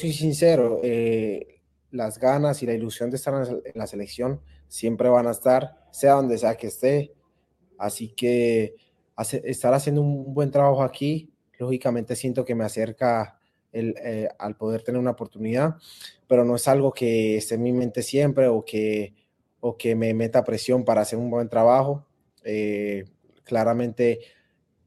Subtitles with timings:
[0.00, 1.60] soy sincero, eh,
[1.90, 6.14] las ganas y la ilusión de estar en la selección siempre van a estar, sea
[6.14, 7.12] donde sea que esté.
[7.78, 8.76] Así que
[9.44, 13.38] estar haciendo un buen trabajo aquí, lógicamente siento que me acerca
[13.72, 15.76] eh, al poder tener una oportunidad,
[16.26, 19.14] pero no es algo que esté en mi mente siempre o que,
[19.60, 22.06] o que me meta presión para hacer un buen trabajo.
[22.44, 23.04] Eh,
[23.44, 24.20] claramente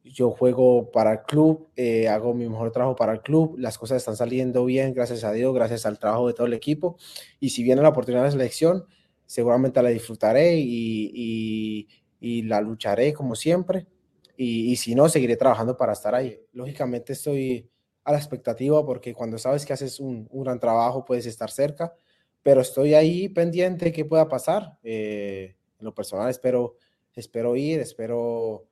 [0.04, 3.98] yo juego para el club, eh, hago mi mejor trabajo para el club, las cosas
[3.98, 6.98] están saliendo bien, gracias a Dios, gracias al trabajo de todo el equipo.
[7.40, 8.86] Y si viene la oportunidad de selección,
[9.26, 11.88] seguramente la disfrutaré y,
[12.20, 13.88] y, la lucharé como siempre.
[14.36, 16.40] Y, y, si no, seguiré trabajando para estar ahí.
[16.54, 17.70] Lógicamente estoy
[18.04, 21.94] a la expectativa porque cuando sabes que haces un, un gran trabajo puedes estar cerca,
[22.42, 24.78] pero estoy ahí pendiente de qué pueda pasar.
[24.84, 26.76] Eh, en lo personal espero,
[27.16, 28.66] espero ir, espero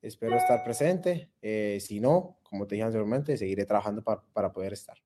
[0.00, 1.32] Espero estar presente.
[1.42, 4.96] Eh, si no, como te dije anteriormente, seguiré trabajando para, poder estar.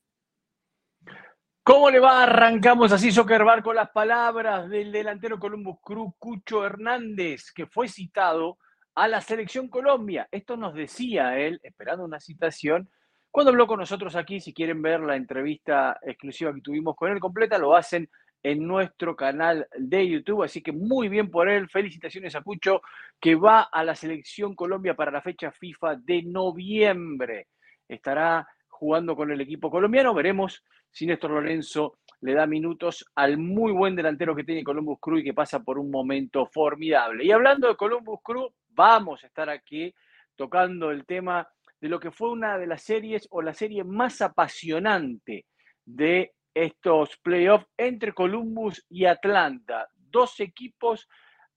[1.63, 2.25] ¿Cómo le va?
[2.25, 7.89] Arrancamos así Soccer Bar con las palabras del delantero Columbus Cruz, Cucho Hernández, que fue
[7.89, 8.59] citado
[8.95, 10.29] a la selección Colombia.
[10.31, 12.91] Esto nos decía él, esperando una citación,
[13.31, 14.41] cuando habló con nosotros aquí.
[14.41, 18.11] Si quieren ver la entrevista exclusiva que tuvimos con él completa, lo hacen
[18.43, 20.43] en nuestro canal de YouTube.
[20.43, 21.69] Así que muy bien por él.
[21.69, 22.83] Felicitaciones a Cucho,
[23.21, 27.49] que va a la selección Colombia para la fecha FIFA de noviembre.
[27.89, 30.15] Estará jugando con el equipo colombiano.
[30.15, 35.19] Veremos si Néstor Lorenzo le da minutos al muy buen delantero que tiene Columbus Crew
[35.19, 37.25] y que pasa por un momento formidable.
[37.25, 39.95] Y hablando de Columbus Crew, vamos a estar aquí
[40.37, 41.49] tocando el tema
[41.81, 45.47] de lo que fue una de las series o la serie más apasionante
[45.85, 49.89] de estos playoffs entre Columbus y Atlanta.
[49.97, 51.09] Dos equipos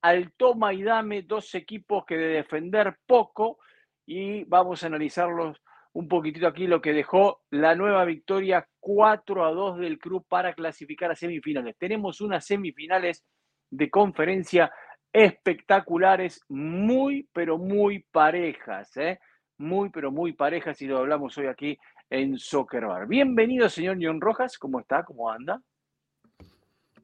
[0.02, 3.60] al toma y dame, dos equipos que de defender poco
[4.06, 5.62] y vamos a analizarlos
[5.94, 10.54] un poquitito aquí lo que dejó la nueva victoria 4 a 2 del club para
[10.54, 11.78] clasificar a semifinales.
[11.78, 13.26] Tenemos unas semifinales
[13.72, 14.72] de conferencia
[15.12, 19.20] espectaculares, muy, pero muy parejas, ¿eh?
[19.58, 21.78] muy, pero muy parejas y lo hablamos hoy aquí
[22.10, 23.08] en Soccer Bar.
[23.08, 24.58] Bienvenido, señor John Rojas.
[24.58, 25.04] ¿Cómo está?
[25.04, 25.62] ¿Cómo anda?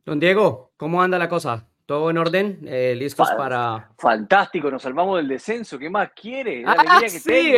[0.05, 1.67] Don Diego, ¿cómo anda la cosa?
[1.85, 2.59] ¿Todo en orden?
[2.65, 3.91] Eh, ¿Listos para...?
[3.97, 5.77] Fantástico, nos salvamos del descenso.
[5.77, 6.61] ¿Qué más quiere?
[6.61, 7.53] La ah, que sí,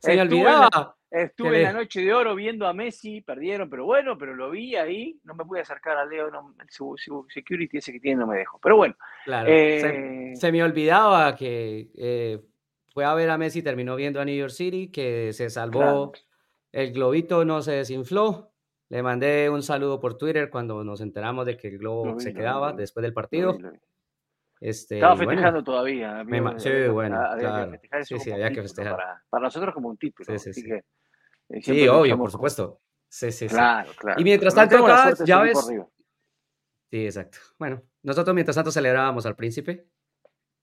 [0.00, 0.96] Se me olvidaba.
[1.08, 4.74] Estuve en la noche de oro viendo a Messi, perdieron, pero bueno, pero lo vi
[4.74, 8.38] ahí, no me pude acercar a Leo, no, el security ese que tiene no me
[8.38, 8.96] dejó, pero bueno.
[9.24, 12.40] Claro, se, eh, me olvidaba que eh,
[12.92, 16.12] fue a ver a Messi, terminó viendo a New York City, que se salvó
[16.76, 18.52] el globito no se desinfló.
[18.90, 22.74] Le mandé un saludo por Twitter cuando nos enteramos de que el globo se quedaba
[22.74, 23.56] después del partido.
[24.60, 26.22] Este, Estaba festejando todavía.
[26.58, 27.78] sí, bueno, claro.
[28.02, 28.96] sí, sí, había que festejar.
[29.28, 30.38] Para, nosotros como un título.
[30.38, 31.88] Sí, sí, eh, sí.
[31.88, 32.80] obvio, por supuesto.
[33.08, 34.20] Sí, sí, claro, claro.
[34.20, 35.58] Y mientras tanto, acá, ya ves.
[36.90, 37.38] Sí, exacto.
[37.58, 39.88] Bueno, nosotros mientras tanto celebrábamos al príncipe.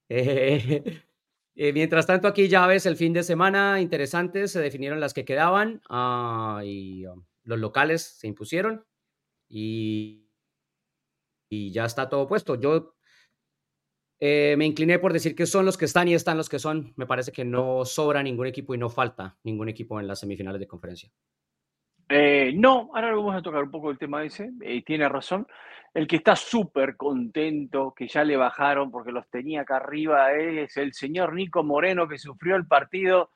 [0.08, 1.02] Eh,
[1.56, 5.24] eh, mientras tanto, aquí ya ves el fin de semana interesante, se definieron las que
[5.24, 8.84] quedaban ah, y um, los locales se impusieron
[9.48, 10.20] y,
[11.50, 12.56] ya está todo puesto.
[12.56, 12.96] Yo
[14.18, 16.92] eh, me incliné por decir que son los que están y están los que son.
[16.96, 20.58] Me parece que no sobra ningún equipo y no falta ningún equipo en las semifinales
[20.58, 21.12] de conferencia.
[22.08, 25.46] Eh, no, ahora vamos a tocar un poco el tema ese, y tiene razón.
[25.92, 30.76] El que está súper contento, que ya le bajaron porque los tenía acá arriba, es
[30.76, 33.30] el señor Nico Moreno que sufrió el partido.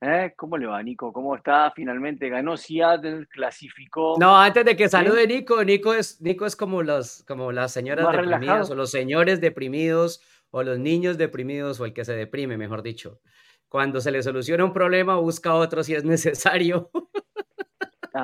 [0.00, 0.34] ¿Eh?
[0.36, 1.12] ¿Cómo le va, Nico?
[1.12, 1.70] ¿Cómo está?
[1.76, 4.16] Finalmente ganó Seattle, clasificó.
[4.18, 8.10] No, antes de que salude Nico, Nico es, Nico es como, los, como las señoras
[8.10, 10.20] deprimidas o los señores deprimidos
[10.50, 13.20] o los niños deprimidos o el que se deprime, mejor dicho.
[13.68, 16.90] Cuando se le soluciona un problema, busca otro si es necesario.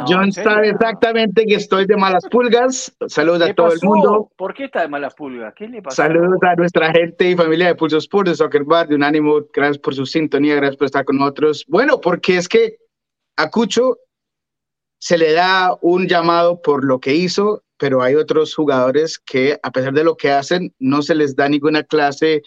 [0.07, 2.95] John sabe exactamente que estoy de malas pulgas.
[3.07, 4.31] Saludos a todo el mundo.
[4.37, 5.55] ¿Por qué está de malas pulgas?
[5.55, 6.03] ¿Qué le pasó?
[6.03, 9.41] Saludos a nuestra gente y familia de Pulso Sport, de Soccer Bar, de Unánimo.
[9.53, 11.65] Gracias por su sintonía, gracias por estar con nosotros.
[11.69, 12.77] Bueno, porque es que
[13.37, 13.99] a Cucho
[14.99, 19.71] se le da un llamado por lo que hizo, pero hay otros jugadores que, a
[19.71, 22.43] pesar de lo que hacen, no se les da ninguna clase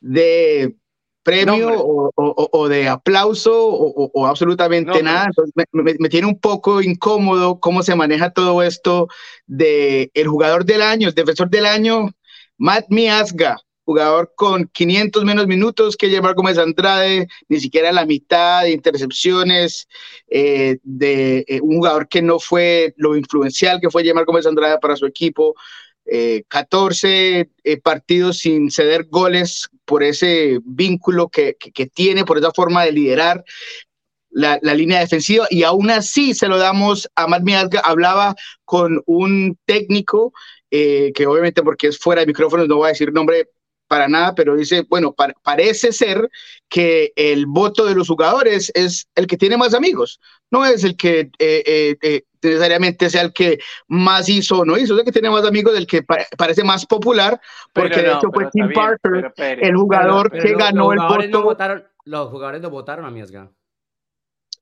[0.00, 0.74] de
[1.22, 5.26] premio o, de aplauso o, absolutamente nada.
[5.26, 9.08] Entonces me, tiene un poco incómodo cómo se maneja todo esto
[9.46, 12.10] de el jugador del año, el defensor del año,
[12.58, 18.62] Matt Miasga, jugador con 500 menos minutos que llevar Gómez Andrade, ni siquiera la mitad
[18.62, 19.88] de intercepciones,
[20.28, 24.78] eh, de eh, un jugador que no fue lo influencial que fue Yemar Gómez Andrade
[24.78, 25.54] para su equipo.
[26.48, 31.54] 14 eh, eh, partidos sin ceder goles por ese vínculo que,
[31.92, 33.44] tiene, por esa forma de liderar.
[34.30, 37.80] la, línea defensiva y aún así se lo damos a Matt Miazga.
[37.80, 38.34] Hablaba
[38.64, 40.32] con un técnico
[40.70, 43.50] eh, que obviamente porque es fuera de micrófono no voy a decir nombre
[43.86, 46.30] para nada, pero dice, bueno, parece ser
[46.70, 50.96] que el voto de los jugadores es el que tiene más amigos, no es el
[50.96, 53.58] que eh, eh, necesariamente sea el que
[53.88, 56.02] más hizo o no hizo, el que tiene más amigos, del que
[56.36, 57.40] parece más popular,
[57.72, 61.56] porque de hecho fue Tim Parker, el jugador que ganó el voto.
[62.04, 63.50] los jugadores no votaron a Miasga.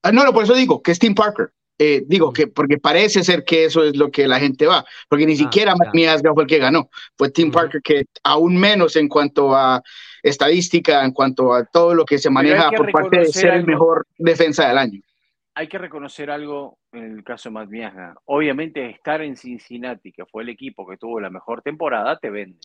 [0.02, 1.52] Ah, no, no, por eso digo que es Tim Parker.
[1.82, 5.24] Eh, digo que porque parece ser que eso es lo que la gente va, porque
[5.24, 8.96] ni ah, siquiera Matt Miasga fue el que ganó, fue Tim Parker que aún menos
[8.96, 9.82] en cuanto a
[10.22, 14.06] estadística, en cuanto a todo lo que se maneja por parte de ser el mejor
[14.18, 15.00] defensa del año.
[15.60, 18.14] Hay que reconocer algo en el caso de Matt Miasga.
[18.24, 22.60] Obviamente estar en Cincinnati, que fue el equipo que tuvo la mejor temporada, te vende.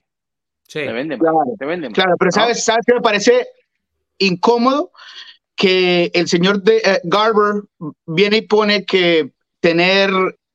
[0.64, 0.80] Sí.
[0.80, 3.48] Te vende, claro, te vende claro pero ¿sabes, ¿sabes qué me parece
[4.18, 4.94] incómodo?
[5.58, 7.64] que el señor de, eh, Garber
[8.06, 10.10] viene y pone que tener,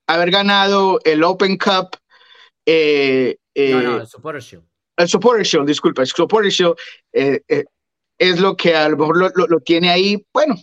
[0.07, 1.99] haber ganado el Open Cup.
[2.65, 4.65] Eh, no, no, eh, el Supporter Shield.
[4.97, 6.75] El Supporter Shield, disculpa, el Supporter Shield
[8.21, 10.25] es lo que a lo mejor lo, lo tiene ahí.
[10.33, 10.55] Bueno,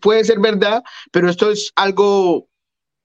[0.00, 2.48] puede ser verdad, pero esto es algo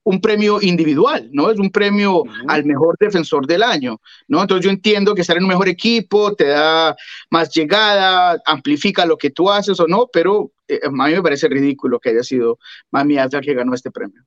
[0.04, 1.50] un premio individual, ¿no?
[1.52, 4.42] Es un premio al mejor defensor del año, ¿no?
[4.42, 6.96] Entonces yo entiendo que estar en un mejor equipo te da
[7.30, 11.48] más llegada, amplifica lo que tú haces o no, pero eh, a mí me parece
[11.48, 12.58] ridículo que haya sido
[12.90, 14.24] Mami Ata que ganó este premio.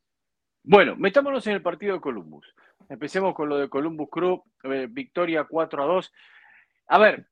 [0.63, 2.47] Bueno, metámonos en el partido de Columbus.
[2.89, 6.13] Empecemos con lo de Columbus Crew, eh, victoria 4 a 2.
[6.89, 7.27] A ver,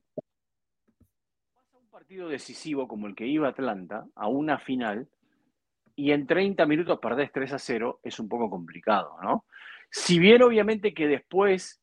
[2.02, 5.06] partido decisivo como el que iba Atlanta a una final
[5.94, 9.44] y en 30 minutos perdés 3 a 0, es un poco complicado, ¿no?
[9.88, 11.80] Si bien obviamente que después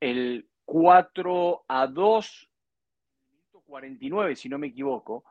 [0.00, 2.50] el 4 a 2,
[3.66, 5.24] 49, si no me equivoco,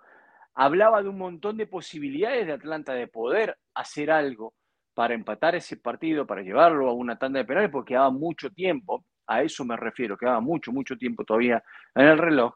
[0.54, 4.54] hablaba de un montón de posibilidades de Atlanta de poder hacer algo
[4.94, 9.04] para empatar ese partido, para llevarlo a una tanda de penales, porque quedaba mucho tiempo,
[9.26, 11.64] a eso me refiero, quedaba mucho, mucho tiempo todavía
[11.96, 12.54] en el reloj.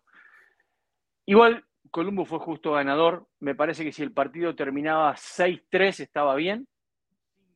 [1.30, 3.28] Igual Columbo fue justo ganador.
[3.40, 6.68] Me parece que si el partido terminaba 6-3 estaba bien.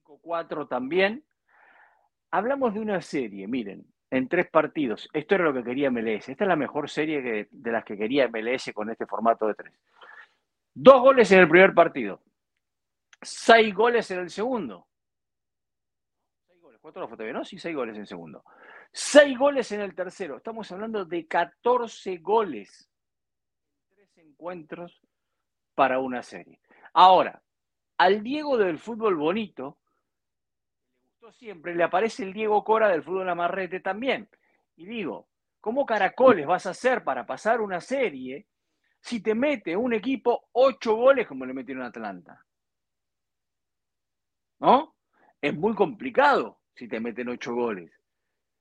[0.06, 1.26] 5-4 también.
[2.30, 5.10] Hablamos de una serie, miren, en tres partidos.
[5.12, 6.30] Esto era lo que quería MLS.
[6.30, 9.74] Esta es la mejor serie de las que quería MLS con este formato de tres.
[10.76, 12.22] Dos goles en el primer partido.
[13.24, 14.86] Seis goles en el segundo.
[16.46, 16.80] Seis goles.
[16.80, 17.44] Cuatro fue ¿no?
[17.44, 18.44] Sí, seis goles en el segundo.
[18.92, 20.38] Seis goles en el tercero.
[20.38, 22.93] Estamos hablando de 14 goles
[24.44, 25.02] encuentros
[25.74, 26.60] para una serie.
[26.94, 27.42] Ahora,
[27.98, 29.78] al Diego del fútbol bonito,
[30.92, 34.30] le gustó siempre, le aparece el Diego Cora del fútbol amarrete también.
[34.76, 35.30] Y digo,
[35.62, 38.46] ¿cómo caracoles vas a hacer para pasar una serie
[39.00, 42.44] si te mete un equipo ocho goles como le metieron a Atlanta?
[44.60, 44.94] ¿No?
[45.40, 47.94] Es muy complicado si te meten ocho goles.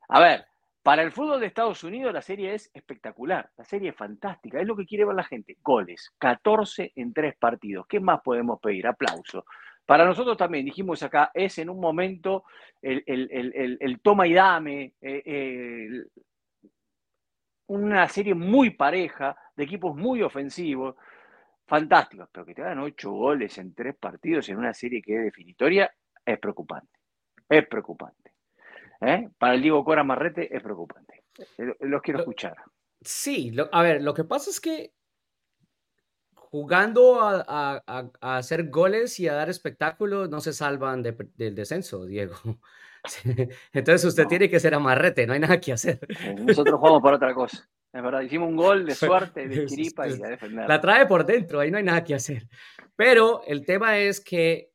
[0.09, 0.47] A ver,
[0.83, 4.67] para el fútbol de Estados Unidos la serie es espectacular, la serie es fantástica, es
[4.67, 5.57] lo que quiere ver la gente.
[5.63, 7.87] Goles, 14 en tres partidos.
[7.89, 8.87] ¿Qué más podemos pedir?
[8.87, 9.45] Aplauso.
[9.87, 12.45] Para nosotros también, dijimos acá, es en un momento
[12.81, 15.89] el, toma y dame, eh,
[17.67, 20.97] una serie muy pareja, de equipos muy ofensivos,
[21.67, 25.25] fantásticos, pero que te hagan ocho goles en tres partidos en una serie que es
[25.25, 25.93] definitoria,
[26.25, 26.99] es preocupante,
[27.49, 28.32] es preocupante.
[29.03, 29.29] ¿Eh?
[29.39, 31.25] Para el Diego Cora Marrete es preocupante.
[31.59, 32.57] Eh, los quiero escuchar.
[33.01, 34.93] Sí, a ver, lo que pasa es que
[36.35, 37.83] jugando a,
[38.21, 42.37] hacer goles y a dar espectáculos no se salvan del descenso, Diego.
[43.73, 45.99] Entonces usted tiene que ser amarrete, no hay nada que hacer.
[46.21, 47.69] Eh, nosotros jugamos por otra cosa.
[47.93, 50.69] Es verdad, hicimos un gol de suerte, de chiripa y a defender.
[50.69, 52.47] La trae por dentro, ahí no hay nada que hacer.
[52.95, 54.71] Pero el tema es que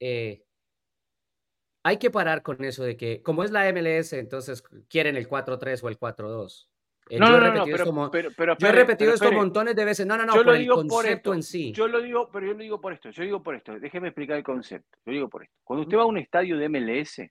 [1.88, 5.82] hay que parar con eso de que, como es la MLS, entonces quieren el 4-3
[5.84, 6.68] o el 4-2.
[7.10, 10.06] Eh, no, yo, he no, esto, pero, pero, yo he repetido esto montones de veces.
[10.06, 11.72] No, no, no, yo por lo digo el concepto en sí.
[11.72, 13.10] Yo lo digo, pero yo lo digo por esto.
[13.12, 13.80] Yo digo por esto.
[13.80, 14.98] Déjeme explicar el concepto.
[15.06, 15.56] Yo digo por esto.
[15.64, 17.22] Cuando usted va a un estadio de MLS,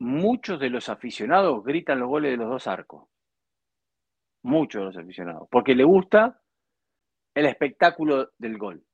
[0.00, 3.08] muchos de los aficionados gritan los goles de los dos arcos.
[4.42, 5.46] Muchos de los aficionados.
[5.48, 6.40] Porque le gusta
[7.36, 8.84] el espectáculo del gol.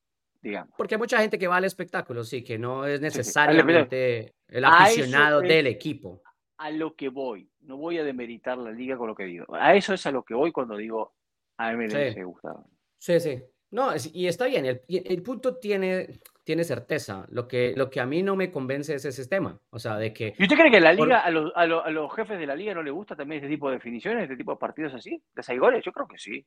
[0.77, 5.41] Porque hay mucha gente que va al espectáculo, sí, que no es necesariamente el aficionado
[5.41, 6.23] del equipo.
[6.59, 9.47] A lo que voy, no voy a demeritar la liga con lo que digo.
[9.55, 11.15] A eso es a lo que voy cuando digo
[11.59, 12.55] a mí me gusta.
[12.99, 13.43] Sí, sí.
[13.71, 17.27] No, y está bien, el, punto tiene, tiene certeza.
[17.31, 19.59] Lo que, lo que a mí no me convence es ese sistema.
[19.71, 20.35] O sea, de que.
[20.39, 22.83] ¿Y usted cree que la liga, a, los, a, los jefes de la liga no
[22.83, 25.21] le gusta también este tipo de definiciones, este tipo de partidos así?
[25.35, 25.85] ¿De seis goles?
[25.85, 26.47] Yo creo que sí.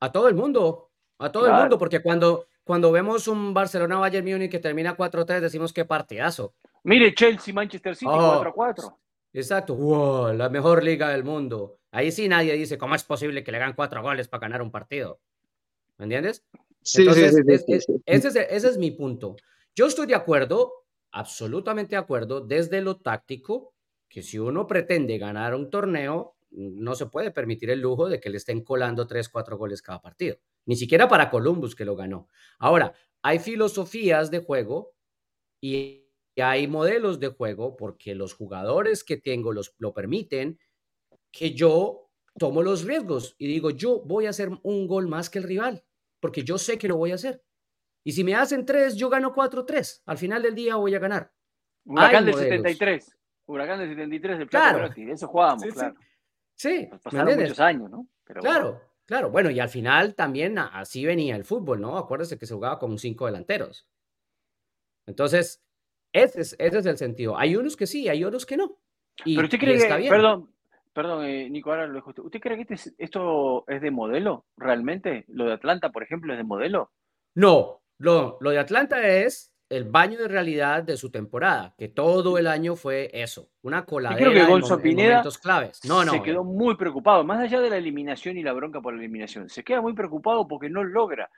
[0.00, 0.90] A todo el mundo.
[1.18, 5.72] A todo el mundo, porque cuando, cuando vemos un Barcelona-Bayern Múnich que termina 4-3, decimos
[5.72, 6.54] qué partidazo.
[6.84, 8.96] Mire, Chelsea-Manchester City 4-4.
[9.32, 11.78] Exacto, wow, la mejor liga del mundo.
[11.90, 14.70] Ahí sí nadie dice cómo es posible que le hagan cuatro goles para ganar un
[14.70, 15.20] partido.
[15.98, 16.44] ¿Me entiendes?
[16.82, 19.36] Sí, Entonces, sí, sí, ese, es, ese es mi punto.
[19.74, 23.72] Yo estoy de acuerdo, absolutamente de acuerdo, desde lo táctico,
[24.08, 28.28] que si uno pretende ganar un torneo, no se puede permitir el lujo de que
[28.28, 30.36] le estén colando tres, cuatro goles cada partido.
[30.66, 32.28] Ni siquiera para Columbus, que lo ganó.
[32.58, 34.94] Ahora, hay filosofías de juego
[35.60, 40.58] y hay modelos de juego porque los jugadores que tengo los, lo permiten
[41.30, 45.38] que yo tomo los riesgos y digo, yo voy a hacer un gol más que
[45.38, 45.84] el rival,
[46.20, 47.42] porque yo sé que lo voy a hacer.
[48.04, 50.02] Y si me hacen tres, yo gano 4-3.
[50.06, 51.32] Al final del día voy a ganar.
[51.84, 53.16] Huracán del 73.
[53.46, 54.90] Huracán del 73 del claro.
[54.96, 55.94] Eso jugábamos, claro.
[56.54, 58.08] Sí, pasaron muchos años, ¿no?
[58.24, 59.30] claro, claro.
[59.30, 61.98] Bueno, y al final también así venía el fútbol, ¿no?
[61.98, 63.88] Acuérdese que se jugaba con cinco delanteros.
[65.06, 65.62] Entonces,
[66.12, 67.36] ese es, ese es el sentido.
[67.36, 68.78] Hay unos que sí, hay otros que no.
[69.24, 70.52] Y, Pero usted cree que, perdón,
[70.92, 72.22] perdón, eh, Nico, ahora lo dejo usted.
[72.22, 75.24] ¿Usted cree que este esto es de modelo realmente?
[75.28, 76.92] ¿Lo de Atlanta, por ejemplo, es de modelo?
[77.34, 82.38] No, lo, lo de Atlanta es el baño de realidad de su temporada, que todo
[82.38, 85.80] el año fue eso, una coladera creo que Gonzo Pineda claves.
[85.84, 86.12] No, no.
[86.12, 89.48] Se quedó muy preocupado, más allá de la eliminación y la bronca por la eliminación,
[89.48, 91.30] se queda muy preocupado porque no logra.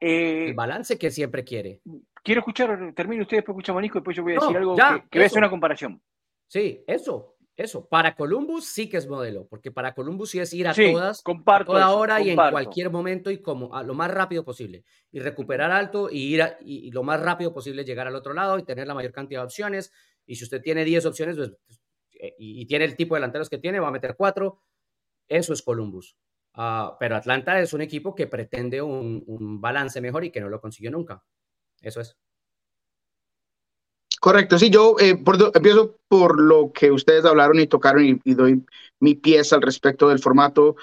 [0.00, 1.80] Eh, el balance que siempre quiere.
[2.24, 5.24] Quiero escuchar, termine usted, después escucha Manisco, después yo voy a decir algo que, que
[5.24, 6.02] a una comparación.
[6.48, 7.86] Sí, eso, eso.
[7.88, 11.64] Para Columbus sí que es modelo, porque para Columbus sí es ir a todas, a
[11.64, 14.84] toda hora y en cualquier momento y como a lo más rápido posible.
[15.10, 18.64] Y recuperar alto y ir y, lo más rápido posible llegar al otro lado y
[18.64, 19.92] tener la mayor cantidad de opciones.
[20.26, 21.52] Y si usted tiene 10 opciones pues,
[22.20, 24.60] eh, y, tiene el tipo de delanteros que tiene, va a meter 4.
[25.28, 26.16] Eso es Columbus.
[26.54, 30.48] Ah, pero Atlanta es un equipo que pretende un, un balance mejor y que no
[30.48, 31.24] lo consiguió nunca.
[31.80, 32.16] Eso es.
[34.22, 35.20] Correcto, sí, yo eh,
[35.52, 38.64] empiezo por lo que ustedes hablaron y tocaron y, doy
[39.00, 40.76] mi pieza al respecto del formato.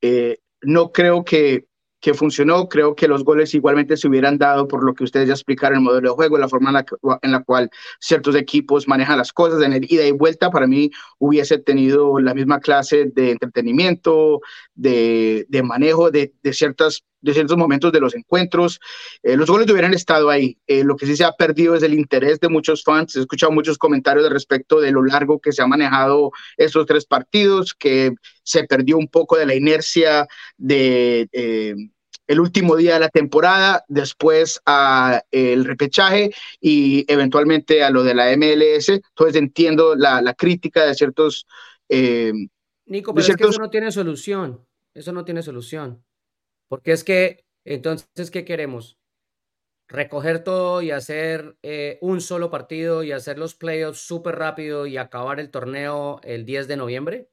[0.00, 1.66] Eh, no creo que
[2.06, 2.68] que funcionó.
[2.68, 5.84] Creo que los goles igualmente se hubieran dado por lo que ustedes ya explicaron, el
[5.84, 6.84] modelo de juego, la forma
[7.22, 10.90] en la, cual ciertos equipos manejan las cosas, en el ida y vuelta, para mí
[11.18, 14.40] hubiese tenido la misma clase de entretenimiento,
[14.74, 18.80] de, manejo de, ciertas de ciertos momentos de los encuentros.
[19.22, 20.56] Eh, los goles hubieran estado ahí.
[20.66, 23.16] Eh, lo que sí se ha perdido es el interés de muchos fans.
[23.16, 27.04] He escuchado muchos comentarios al respecto de lo largo que se ha manejado estos tres
[27.04, 28.12] partidos, que
[28.44, 31.28] se perdió un poco de la inercia de...
[31.32, 31.74] Eh,
[32.28, 38.14] el último día de la temporada, después a el repechaje y eventualmente a lo de
[38.14, 38.88] la MLS.
[38.88, 41.46] Entonces entiendo la, crítica de ciertos...
[41.88, 44.60] Nico, pero es que eso no tiene solución.
[44.92, 46.02] Eso no tiene solución.
[46.68, 48.98] Porque es que, entonces, ¿qué queremos?
[49.88, 54.96] Recoger todo y hacer eh, un solo partido y hacer los playoffs súper rápido y
[54.96, 57.28] acabar el torneo el 10 de noviembre.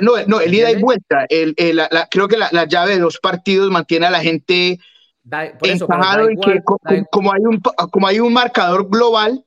[0.00, 1.26] No, no, el ida y vuelta.
[1.28, 1.54] El,
[2.10, 4.78] creo que la, llave de los partidos mantiene a la gente
[5.62, 6.62] encajado en que
[7.10, 9.44] como, hay un, como hay un marcador global,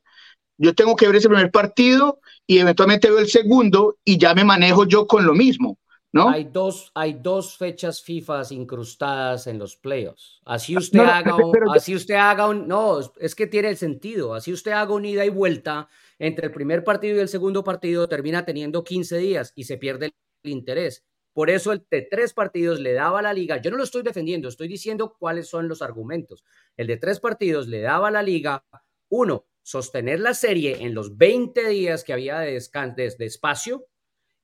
[0.58, 4.44] yo tengo que ver ese primer partido y eventualmente veo el segundo y ya me
[4.44, 5.80] manejo yo con lo mismo.
[6.16, 10.42] Hay dos, hay dos fechas FIFA incrustadas en los playoffs.
[10.46, 14.34] Así usted haga un, así usted haga un, no, es que tiene el sentido.
[14.34, 18.08] Así usted haga un ida y vuelta entre el primer partido y el segundo partido,
[18.08, 21.06] termina teniendo 15 días y se pierde el interés.
[21.34, 24.04] Por eso el de tres partidos le daba a la liga, yo no lo estoy
[24.04, 26.46] defendiendo, estoy diciendo cuáles son los argumentos.
[26.78, 28.64] El de tres partidos le daba a la liga,
[29.10, 33.88] uno, sostener la serie en los 20 días que había de, de espacio,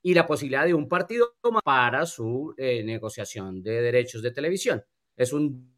[0.03, 4.83] y la posibilidad de un partido para su eh, negociación de derechos de televisión.
[5.15, 5.71] Es un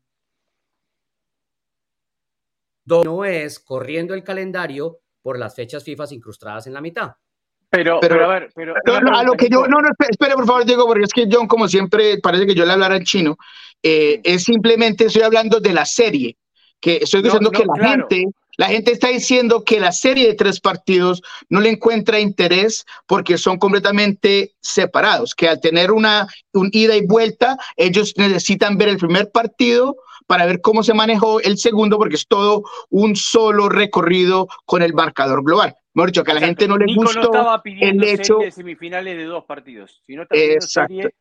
[2.86, 7.14] no es corriendo el calendario por las fechas FIFA incrustadas en la mitad.
[7.70, 8.76] Pero, pero, a ver, pero.
[8.76, 9.66] a lo que yo.
[9.68, 12.66] No, no, espere, por favor, Diego, porque es que John, como siempre, parece que yo
[12.66, 13.36] le hablara en chino.
[13.82, 16.38] Eh, es simplemente, estoy hablando de la serie.
[16.80, 18.26] Que estoy diciendo que la gente
[18.58, 23.38] la gente está diciendo que la serie de tres partidos no le encuentra interés porque
[23.38, 28.98] son completamente separados, que al tener una un ida y vuelta, ellos necesitan ver el
[28.98, 34.48] primer partido para ver cómo se manejó el segundo, porque es todo un solo recorrido
[34.66, 35.76] con el marcador global.
[35.94, 38.40] Mejor dicho, que a la gente no le gustó no estaba pidiendo el hecho.
[38.50, 41.14] semifinales de dos partidos, sino serie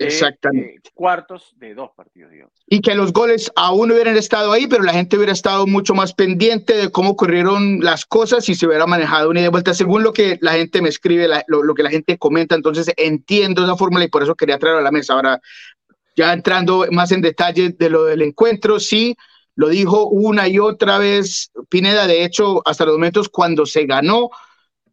[0.00, 0.88] Exactamente.
[0.88, 2.54] Eh, cuartos de dos partidos, digamos.
[2.66, 6.14] Y que los goles aún hubieran estado ahí, pero la gente hubiera estado mucho más
[6.14, 10.02] pendiente de cómo ocurrieron las cosas si se hubiera manejado una ida de vuelta, según
[10.02, 12.54] lo que la gente me escribe, lo, que la gente comenta.
[12.54, 15.14] Entonces entiendo esa fórmula y por eso quería traerlo a la mesa.
[15.14, 15.40] Ahora,
[16.16, 19.16] ya entrando más en detalle de lo del encuentro, sí,
[19.56, 24.30] Lo dijo una y otra vez Pineda, de hecho, hasta los momentos cuando se ganó,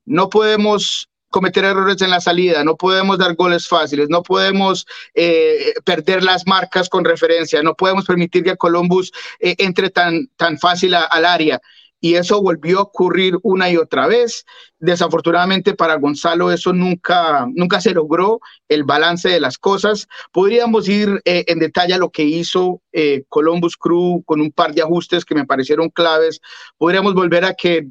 [0.05, 5.73] no podemos cometer errores en la salida, no podemos dar goles fáciles, no podemos eh,
[5.83, 10.95] perder las marcas con referencia, no podemos permitir que Columbus eh, entre tan, tan fácil
[10.95, 11.61] al área
[11.99, 14.45] y eso volvió a ocurrir una y otra vez.
[14.79, 20.07] Desafortunadamente para Gonzalo eso nunca, nunca se logró, el balance de las cosas.
[20.31, 24.73] Podríamos ir eh, en detalle a lo que hizo eh, Columbus Crew con un par
[24.73, 26.39] de ajustes que me parecieron claves.
[26.77, 27.87] Podríamos volver a que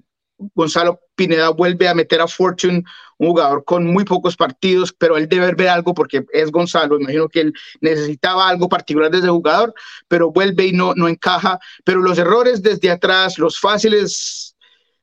[0.54, 2.84] Gonzalo Pineda vuelve a meter a Fortune,
[3.18, 7.00] un jugador con muy pocos partidos, pero él debe ver algo porque es Gonzalo.
[7.00, 9.74] Imagino que él necesitaba algo particular desde jugador,
[10.08, 11.58] pero vuelve y no, no encaja.
[11.84, 14.56] Pero los errores desde atrás, los fáciles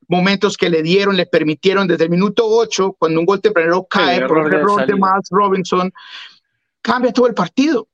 [0.08, 4.26] momentos que le dieron, le permitieron desde el minuto 8, cuando un gol tempranero cae
[4.26, 5.92] por el error de Miles Robinson,
[6.82, 7.88] cambia todo el partido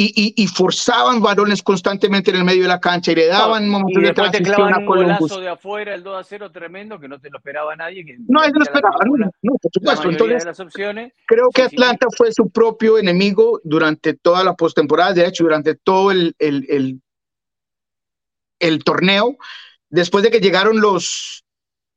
[0.00, 4.12] y, forzaban varones constantemente en el medio de la cancha y le daban momentos de
[4.12, 5.32] transición a Columbus.
[5.32, 8.04] Un de afuera, el 2 a 0 tremendo, que no te lo esperaba nadie.
[8.28, 8.96] no, no esperaba,
[9.42, 10.08] no, por supuesto.
[10.08, 10.46] Entonces,
[11.26, 16.12] creo que Atlanta fue su propio enemigo durante toda la postemporada, de hecho, durante todo
[16.12, 17.02] el, el, el,
[18.60, 19.36] el torneo.
[19.90, 21.44] Después de que llegaron los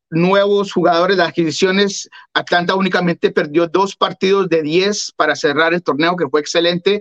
[0.10, 6.16] nuevos jugadores, las adquisiciones, Atlanta únicamente perdió dos partidos de 10 para cerrar el torneo,
[6.16, 7.00] que fue excelente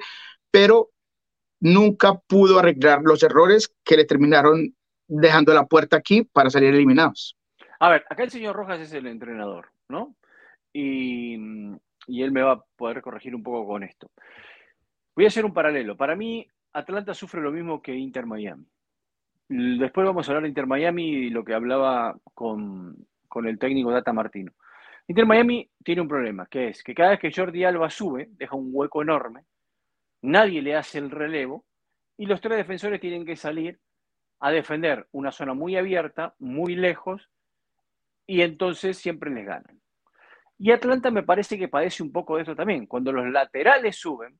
[0.51, 0.91] pero
[1.61, 4.75] nunca pudo arreglar los errores que le terminaron
[5.07, 7.37] dejando la puerta aquí para salir eliminados.
[7.79, 10.15] A ver, acá el señor Rojas es el entrenador, ¿no?
[10.73, 11.37] Y,
[12.07, 14.11] y él me va a poder corregir un poco con esto.
[15.17, 15.97] Voy a hacer un paralelo.
[15.97, 18.67] Para mí, Atlanta sufre lo mismo que Inter Miami.
[19.49, 22.97] Después vamos a hablar de Inter Miami y lo que hablaba con,
[23.29, 24.53] con el técnico Data Martino.
[25.09, 28.55] Inter Miami tiene un problema, que es que cada vez que Jordi Alba sube, deja
[28.55, 29.45] un hueco enorme
[30.23, 31.65] nadie le hace el relevo
[32.17, 33.79] y los tres defensores tienen que salir
[34.41, 37.29] a defender una zona muy abierta, muy lejos,
[38.27, 39.81] y entonces siempre les ganan.
[40.59, 42.87] Y Atlanta me parece que padece un poco de eso también.
[42.87, 44.39] Cuando los laterales suben,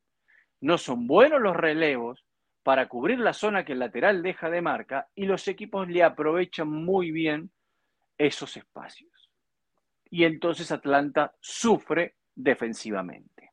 [0.61, 2.25] no son buenos los relevos
[2.63, 6.69] para cubrir la zona que el lateral deja de marca y los equipos le aprovechan
[6.69, 7.51] muy bien
[8.19, 9.31] esos espacios.
[10.11, 13.53] Y entonces Atlanta sufre defensivamente.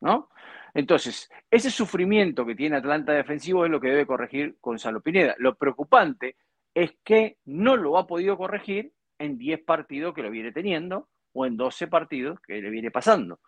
[0.00, 0.30] ¿no?
[0.74, 5.34] Entonces, ese sufrimiento que tiene Atlanta defensivo es lo que debe corregir Gonzalo Pineda.
[5.38, 6.36] Lo preocupante
[6.74, 11.46] es que no lo ha podido corregir en 10 partidos que lo viene teniendo o
[11.46, 13.40] en 12 partidos que le viene pasando.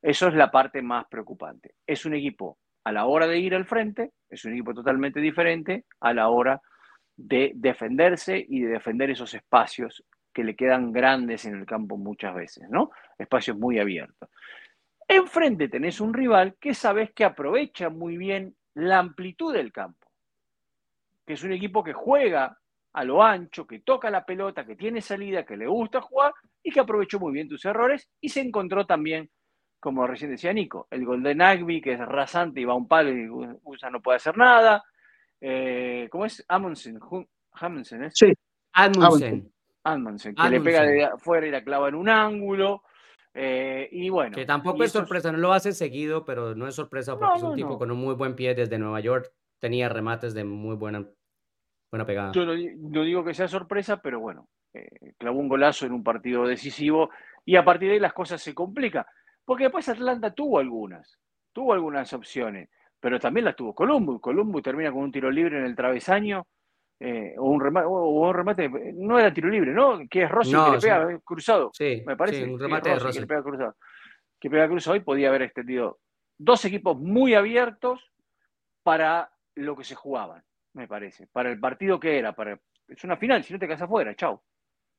[0.00, 1.74] Eso es la parte más preocupante.
[1.86, 5.84] Es un equipo a la hora de ir al frente, es un equipo totalmente diferente
[6.00, 6.60] a la hora
[7.16, 12.34] de defenderse y de defender esos espacios que le quedan grandes en el campo muchas
[12.34, 12.90] veces, ¿no?
[13.18, 14.30] Espacios muy abiertos.
[15.08, 20.06] Enfrente tenés un rival que sabes que aprovecha muy bien la amplitud del campo,
[21.26, 22.58] que es un equipo que juega
[22.92, 26.70] a lo ancho, que toca la pelota, que tiene salida, que le gusta jugar y
[26.70, 29.30] que aprovechó muy bien tus errores y se encontró también,
[29.80, 32.86] como recién decía Nico, el gol de Nagby, que es rasante y va a un
[32.86, 33.28] palo y
[33.62, 34.84] USA no puede hacer nada.
[35.40, 36.44] Eh, ¿Cómo es?
[36.48, 36.98] Amundsen.
[37.52, 38.10] Amundsen, ¿eh?
[38.12, 38.32] Sí.
[38.72, 39.50] Amundsen.
[39.84, 42.82] Amundsen, que le pega de afuera y la clava en un ángulo.
[43.34, 44.34] Eh, y bueno.
[44.34, 47.56] Que tampoco es sorpresa, no lo hace seguido, pero no es sorpresa porque es un
[47.56, 49.32] tipo con un muy buen pie desde Nueva York.
[49.58, 51.04] Tenía remates de muy buena,
[51.90, 52.32] buena pegada.
[52.32, 52.54] Yo no,
[53.02, 57.10] digo que sea sorpresa, pero bueno, eh, clavó un golazo en un partido decisivo
[57.44, 59.04] y a partir de ahí las cosas se complican.
[59.44, 61.18] Porque después Atlanta tuvo algunas,
[61.52, 62.68] tuvo algunas opciones,
[63.00, 64.20] pero también las tuvo Columbus.
[64.20, 66.46] Columbus termina con un tiro libre en el travesaño
[67.00, 70.00] eh, o, un remate, o un remate, no era tiro libre, ¿no?
[70.10, 71.70] Que es Rossi que le pega cruzado.
[71.72, 72.44] Sí, me parece.
[72.44, 73.76] un remate de Rossi, Que le pega cruzado.
[74.40, 75.98] Que pega cruzado y podía haber extendido
[76.36, 78.00] dos equipos muy abiertos
[78.82, 80.42] para lo que se jugaban,
[80.74, 81.26] me parece.
[81.28, 82.34] Para el partido que era.
[82.34, 82.58] Para...
[82.88, 84.42] Es una final, si no te quedas afuera, chao.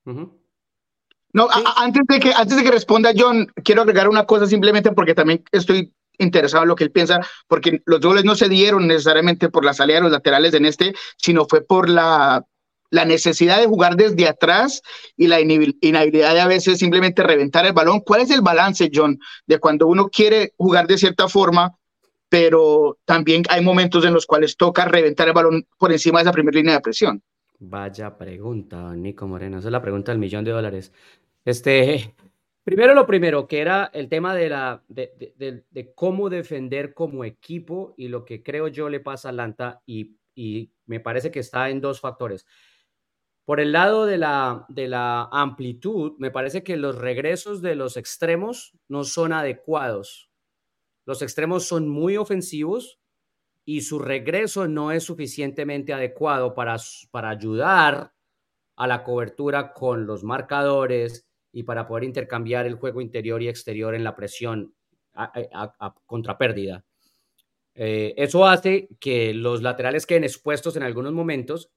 [0.06, 5.14] No, antes, de que, antes de que responda John, quiero agregar una cosa simplemente porque
[5.14, 9.50] también estoy interesado en lo que él piensa, porque los goles no se dieron necesariamente
[9.50, 12.46] por la salida de los laterales en este, sino fue por la,
[12.92, 14.82] la necesidad de jugar desde atrás
[15.16, 18.02] y la inhabilidad de a veces simplemente reventar el balón.
[18.02, 21.76] ¿Cuál es el balance, John, de cuando uno quiere jugar de cierta forma,
[22.28, 26.32] pero también hay momentos en los cuales toca reventar el balón por encima de esa
[26.32, 27.24] primera línea de presión?
[27.60, 29.60] Vaya pregunta, Nico Moreno.
[29.60, 30.94] Esa es la pregunta del millón de dólares.
[31.44, 32.16] Este,
[32.70, 38.10] Primero lo primero, que era el tema de, la, de, cómo defender como equipo y
[38.10, 41.82] lo que creo yo le pasa a Atlanta y, y me parece que está en
[41.82, 42.46] dos factores.
[43.44, 47.98] Por el lado de la, de la amplitud, me parece que los regresos de los
[47.98, 50.30] extremos no son adecuados.
[51.06, 53.00] Los extremos son muy ofensivos
[53.66, 56.76] y su regreso no es suficientemente adecuado para,
[57.10, 58.14] para ayudar
[58.76, 63.96] a la cobertura con los marcadores y para poder intercambiar el juego interior y exterior
[63.96, 64.74] en la presión
[65.14, 66.86] a, pérdida.
[67.76, 71.72] Eh, eso hace que los laterales queden expuestos en algunos momentos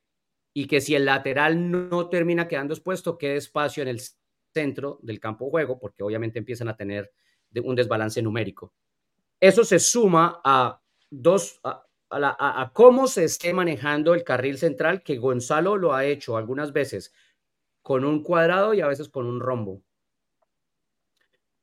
[0.53, 4.01] y que si el lateral no termina quedando expuesto, quede espacio en el
[4.53, 7.11] centro del campo de juego, porque obviamente empiezan a tener
[7.63, 8.73] un desbalance numérico.
[9.41, 10.81] Eso se suma a
[11.11, 16.73] dos, a, cómo se esté manejando el carril central, que Gonzalo lo ha hecho algunas
[16.73, 17.13] veces
[17.83, 19.83] con un cuadrado y a veces con un rombo.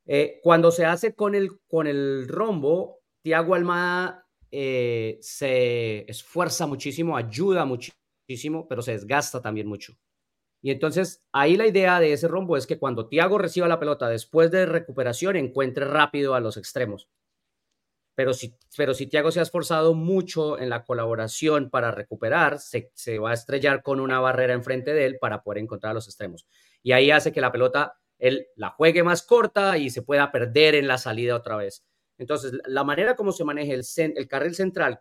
[0.06, 7.16] Eh, cuando se hace con el, con el rombo, Tiago Almada eh, se esfuerza muchísimo,
[7.16, 9.94] ayuda muchísimo, pero se desgasta también mucho.
[10.62, 14.10] Y entonces ahí la idea de ese rombo es que cuando Tiago reciba la pelota
[14.10, 17.08] después de recuperación, encuentre rápido a los extremos.
[18.20, 23.18] Pero si, pero si Tiago se ha esforzado mucho en la colaboración para recuperar, se,
[23.18, 26.46] va a estrellar con una barrera enfrente de él para poder encontrar a los extremos.
[26.84, 30.76] Y ahí hace que la pelota él la juegue más corta y se pueda perder
[30.76, 31.86] en la salida otra vez.
[32.18, 33.86] Entonces, la manera como se maneja el,
[34.18, 35.00] el carril central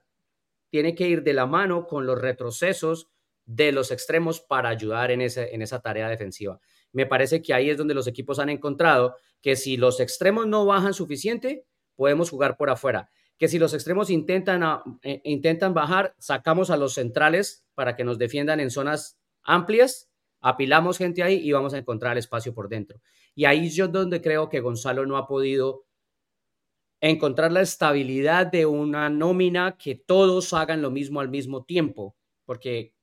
[0.70, 3.08] tiene que ir de la mano con los retrocesos
[3.46, 6.60] de los extremos para ayudar en, ese, en esa tarea defensiva.
[6.92, 10.66] Me parece que ahí es donde los equipos han encontrado que si los extremos no
[10.66, 11.64] bajan suficiente,
[11.98, 13.10] podemos jugar por afuera.
[13.36, 14.62] Que si los extremos intentan,
[15.02, 20.08] eh, intentan bajar, sacamos a los centrales para que nos defiendan en zonas amplias
[20.40, 23.00] apilamos gente ahí y vamos a encontrar el espacio por dentro.
[23.34, 25.86] Y ahí es yo donde creo que Gonzalo no ha podido
[27.00, 32.94] encontrar la estabilidad de una nómina que todos hagan lo mismo al mismo tiempo, porque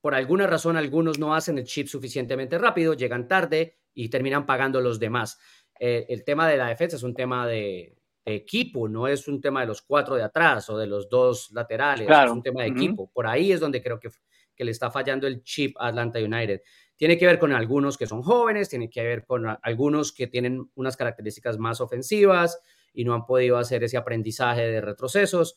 [0.00, 4.80] por alguna razón algunos no hacen el chip suficientemente rápido, llegan tarde y terminan pagando
[4.80, 5.38] los demás.
[5.78, 9.60] Eh, el tema de la defensa es un tema de, equipo, no es un tema
[9.60, 13.10] de los cuatro de atrás o de los dos laterales, es un tema de equipo.
[13.10, 14.10] Por ahí es donde creo que
[14.58, 16.60] que le está fallando el chip a Atlanta United.
[16.96, 20.68] Tiene que ver con algunos que son jóvenes, tiene que ver con algunos que tienen
[20.74, 22.60] unas características más ofensivas
[22.92, 25.56] y no han podido hacer ese aprendizaje de retrocesos.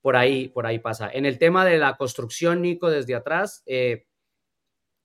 [0.00, 1.10] Por ahí, por ahí pasa.
[1.12, 4.06] En el tema de la construcción, Nico, desde atrás, eh,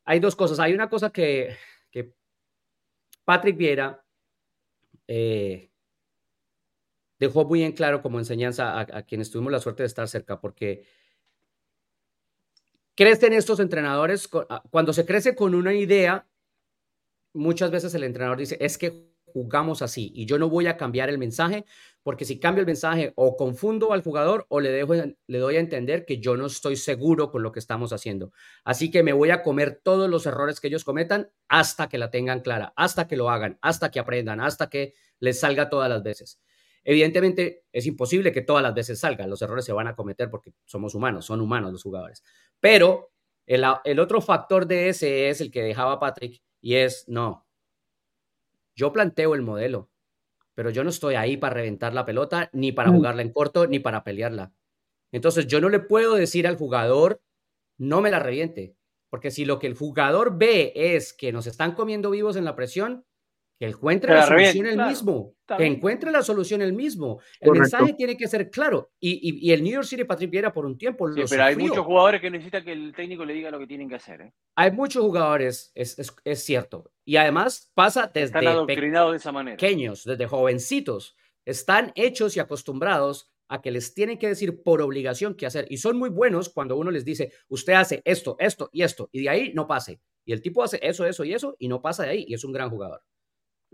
[0.05, 0.59] hay dos cosas.
[0.59, 1.57] Hay una cosa que,
[3.25, 4.05] Patrick Viera
[5.07, 5.71] eh,
[7.23, 10.39] dejó muy en claro como enseñanza a, a quienes tuvimos la suerte de estar cerca,
[10.39, 10.85] porque
[12.95, 16.27] crecen estos entrenadores, ah, cuando se crece con una idea,
[17.33, 21.09] muchas veces el entrenador dice, es que jugamos así y yo no voy a cambiar
[21.09, 21.65] el mensaje
[22.03, 25.59] porque si cambio el mensaje o confundo al jugador o le, dejo, le doy a
[25.59, 28.31] entender que yo no estoy seguro con lo que estamos haciendo.
[28.63, 32.11] Así que me voy a comer todos los errores que ellos cometan hasta que la
[32.11, 36.03] tengan clara, hasta que lo hagan, hasta que aprendan, hasta que les salga todas las
[36.03, 36.39] veces.
[36.83, 40.53] Evidentemente es imposible que todas las veces salgan, los errores se van a cometer porque
[40.65, 42.23] somos humanos, son humanos los jugadores.
[42.59, 43.13] Pero
[43.45, 47.45] el, otro factor de ese es el que dejaba Patrick y es, no,
[48.75, 49.89] yo planteo el modelo,
[50.55, 53.79] pero yo no estoy ahí para reventar la pelota, ni para jugarla en corto, ni
[53.79, 54.53] para pelearla.
[55.11, 57.21] Entonces yo no le puedo decir al jugador,
[57.77, 58.75] no me la reviente,
[59.09, 62.55] porque si lo que el jugador ve es que nos están comiendo vivos en la
[62.55, 63.05] presión,
[63.59, 67.21] que encuentre la, solución el mismo, que encuentre la solución el mismo.
[67.39, 68.91] El mensaje tiene que ser claro.
[68.99, 72.21] Y, el New York City Patrick Vieira por un tiempo sí, pero hay muchos jugadores
[72.21, 74.21] que necesitan que el técnico le diga lo que tienen que hacer.
[74.21, 74.33] ¿eh?
[74.55, 76.91] Hay muchos jugadores, es, es, cierto.
[77.05, 79.57] Y además pasa desde están de esa manera.
[79.57, 81.15] pequeños, desde jovencitos.
[81.45, 85.67] Están hechos y acostumbrados a que les tienen que decir por obligación qué hacer.
[85.69, 89.23] Y son muy buenos cuando uno les dice, usted hace esto, esto y esto, y
[89.23, 90.01] de ahí no pase.
[90.25, 92.43] Y el tipo hace eso, eso y eso, y no pasa de ahí, y es
[92.43, 93.01] un gran jugador.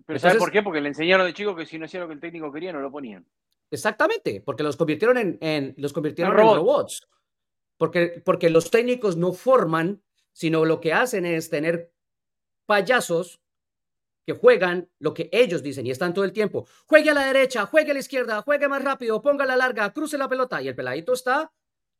[0.05, 0.61] ¿Pero ¿sabes por qué?
[0.61, 2.79] Porque le enseñaron de chico que si no hacía lo que el técnico quería, no
[2.79, 3.25] lo ponían.
[3.71, 7.07] Exactamente, porque los convirtieron en, los convirtieron en, robots.
[7.77, 10.01] Porque, porque los técnicos no forman,
[10.33, 11.93] sino lo que hacen es tener
[12.65, 13.41] payasos
[14.25, 16.67] que juegan lo que ellos dicen y están todo el tiempo.
[16.85, 20.17] Juegue a la derecha, juegue a la izquierda, juegue más rápido, ponga la larga, cruce
[20.17, 20.61] la pelota.
[20.61, 21.51] Y el peladito está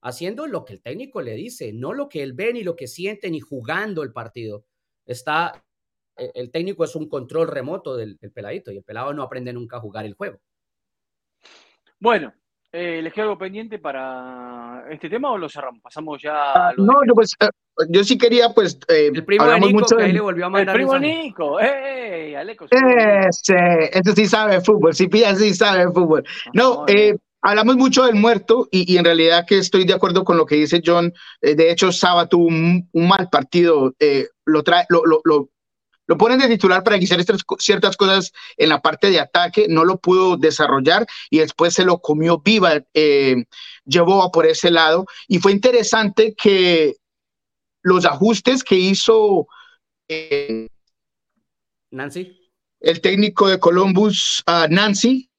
[0.01, 2.87] haciendo lo que el técnico le dice, no lo que él ve ni lo que
[2.87, 4.65] siente ni jugando el partido.
[5.05, 5.65] Está
[6.33, 9.81] el técnico es un control remoto del, peladito y el pelado no aprende nunca a
[9.81, 10.37] jugar el juego.
[11.99, 12.33] Bueno,
[12.71, 15.81] eh, ¿les queda algo pendiente para este tema o lo cerramos?
[15.81, 17.49] Pasamos ya a No, yo, pues, eh,
[17.89, 18.79] yo sí quería, pues.
[18.87, 20.75] Eh, el primo de Nico, que ahí le volvió a mandar.
[20.75, 22.37] El primo Nico, ¡eh!
[22.37, 26.23] Aleco, Ese, eso sí sabe fútbol, si pilla, sí sabe fútbol.
[26.53, 30.45] No, eh, hablamos mucho del muerto y, en realidad que estoy de acuerdo con lo
[30.45, 31.11] que dice John.
[31.41, 33.93] de hecho, Saba tuvo un, mal partido.
[34.45, 35.49] lo, trae, lo, lo, lo
[36.17, 37.23] ponen de titular para que hiciera
[37.59, 41.99] ciertas cosas en la parte de ataque, no lo pudo desarrollar y después se lo
[41.99, 43.45] comió viva eh,
[43.85, 45.05] llevó por ese lado.
[45.27, 46.95] Y fue interesante que
[47.83, 49.47] los ajustes que hizo
[50.07, 50.67] eh,
[51.91, 55.29] Nancy, el técnico de Columbus, Nancy,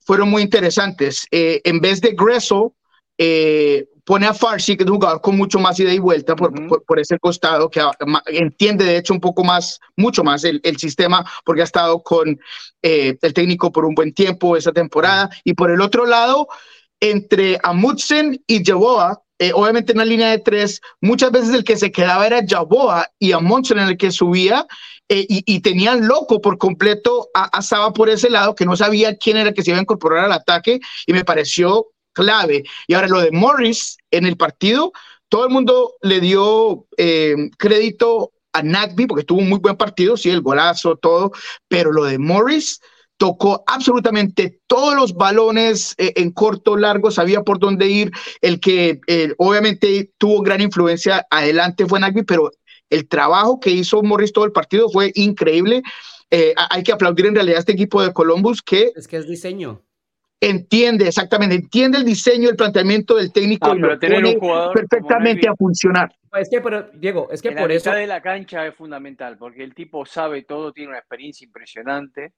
[0.00, 1.26] fueron muy interesantes.
[1.30, 2.74] Eh, en vez de Gresso,
[3.18, 6.52] eh, pone a Farsi, que es un jugador con mucho más ida y vuelta por,
[6.84, 7.80] por, ese costado, que
[8.26, 12.38] entiende de hecho un poco más, mucho más el, el sistema, porque ha estado con
[12.82, 15.30] eh, el técnico por un buen tiempo esa temporada.
[15.42, 16.48] Y por el otro lado,
[17.00, 21.76] entre Amundsen y Jaboa, eh, obviamente en la línea de tres, muchas veces el que
[21.76, 24.66] se quedaba era Jaboa y Amundsen en el que subía.
[25.06, 29.16] y, y, tenían loco por completo a, a Saba por ese lado, que no sabía
[29.16, 32.64] quién era que se iba a incorporar al ataque, y me pareció clave.
[32.86, 34.92] Y ahora lo de Morris en el partido,
[35.28, 40.16] todo el mundo le dio eh, crédito a Nagby porque tuvo un muy buen partido,
[40.16, 41.32] sí, el golazo, todo,
[41.68, 42.80] pero lo de Morris
[43.16, 48.12] tocó absolutamente todos los balones eh, en corto, largo, sabía por dónde ir.
[48.40, 52.52] El que eh, obviamente tuvo gran influencia adelante fue Nagby, pero
[52.90, 55.82] el trabajo que hizo Morris todo el partido fue increíble.
[56.70, 58.92] hay que aplaudir en realidad a este equipo de Columbus que...
[58.94, 59.83] Es que es diseño
[60.48, 64.38] entiende exactamente, entiende el diseño, el planteamiento del técnico ah, y lo pone
[64.72, 66.14] perfectamente a funcionar.
[66.32, 67.92] Es que, pero, Diego, es que por la eso.
[67.92, 72.32] de la cancha es fundamental, porque el tipo sabe todo, tiene una experiencia impresionante.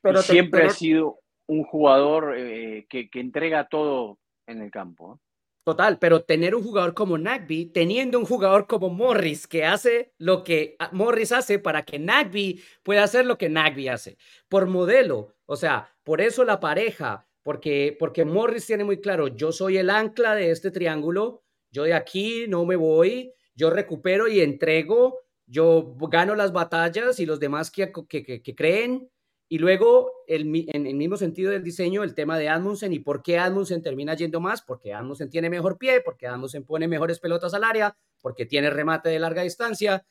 [0.00, 5.20] Pero siempre ha sido un jugador eh, que, que, entrega todo en el campo.
[5.64, 10.44] Total, pero tener un jugador como Nagby, teniendo un jugador como Morris que hace lo
[10.44, 14.18] que Morris hace para que Nagby pueda hacer lo que Nagby hace.
[14.48, 19.52] Por modelo, o sea, por eso la pareja porque, porque Morris tiene muy claro, yo
[19.52, 24.40] soy el ancla de este triángulo, yo de aquí no me voy, yo recupero y
[24.40, 29.10] entrego, yo gano las batallas y los demás que, que, creen.
[29.46, 33.22] Y luego, el, en el mismo sentido del diseño, el tema de Admundsen y por
[33.22, 37.52] qué Admundsen termina yendo más, porque Admundsen tiene mejor pie, porque Admundsen pone mejores pelotas
[37.52, 40.06] al área, porque tiene remate de larga distancia.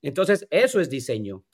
[0.00, 1.44] Entonces, eso es diseño.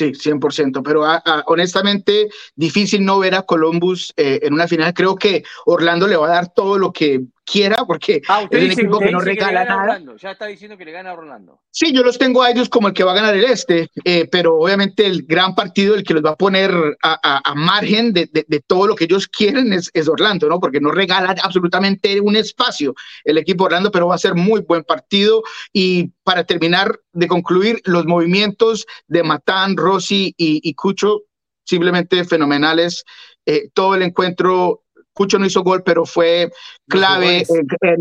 [0.00, 4.94] Sí, 100%, pero ah, ah, honestamente difícil no ver a Columbus eh, en una final.
[4.94, 8.70] Creo que Orlando le va a dar todo lo que quiera, porque ah, es un
[8.70, 10.00] equipo que no regala nada.
[10.18, 11.60] Ya está diciendo que le gana a Orlando.
[11.70, 14.28] Sí, yo los tengo a ellos como el que va a ganar el este, eh,
[14.30, 16.70] pero obviamente el gran partido, el que los va a poner
[17.02, 18.28] a, margen de,
[18.66, 20.60] todo lo que ellos quieren es, Orlando, ¿no?
[20.60, 24.84] Porque no regala absolutamente un espacio el equipo Orlando, pero va a ser muy buen
[24.84, 25.42] partido.
[25.72, 31.22] Y para terminar de concluir, los movimientos de Matán, Rossi y, Cucho,
[31.64, 33.04] simplemente fenomenales.
[33.46, 34.84] Eh, todo el encuentro
[35.20, 36.50] Cucho no hizo gol, pero fue
[36.88, 37.42] clave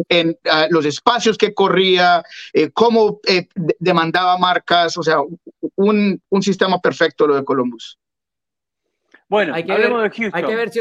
[0.08, 3.46] en, ah, los espacios que corría, eh, cómo eh,
[3.78, 5.18] demandaba marcas, o sea,
[5.76, 8.00] un, sistema perfecto lo de Columbus.
[9.28, 10.32] Bueno, hay que hablemos de Houston.
[10.34, 10.80] Hay que ver si,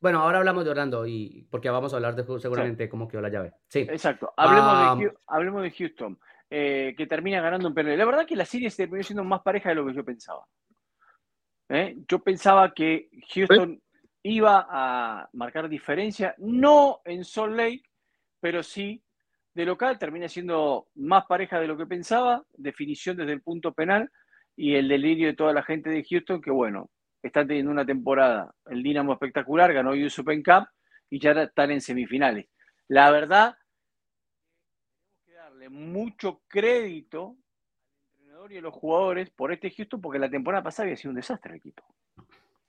[0.00, 3.30] bueno, ahora hablamos de Orlando y porque vamos a hablar de seguramente cómo quedó la
[3.30, 3.54] llave.
[3.66, 3.80] Sí.
[3.80, 4.32] Exacto.
[4.36, 7.98] Hablemos, de, hablemos de Houston, eh, que termina ganando un penal.
[7.98, 10.46] La verdad que la serie se terminó siendo más pareja de lo que yo pensaba.
[12.06, 13.80] Yo pensaba que Houston
[14.22, 17.82] iba a marcar diferencia, no en Salt Lake,
[18.40, 19.02] pero sí
[19.54, 24.10] de local, termina siendo más pareja de lo que pensaba, definición desde el punto penal
[24.56, 26.90] y el delirio de toda la gente de Houston, que bueno,
[27.22, 30.68] están teniendo una temporada, el Dinamo espectacular, ganó US Open Cup
[31.08, 32.46] y ya están en semifinales.
[32.88, 33.56] La verdad,
[34.94, 37.36] tenemos que darle mucho crédito
[38.04, 41.10] al entrenador y a los jugadores por este Houston, porque la temporada pasada había sido
[41.10, 41.84] un desastre el equipo.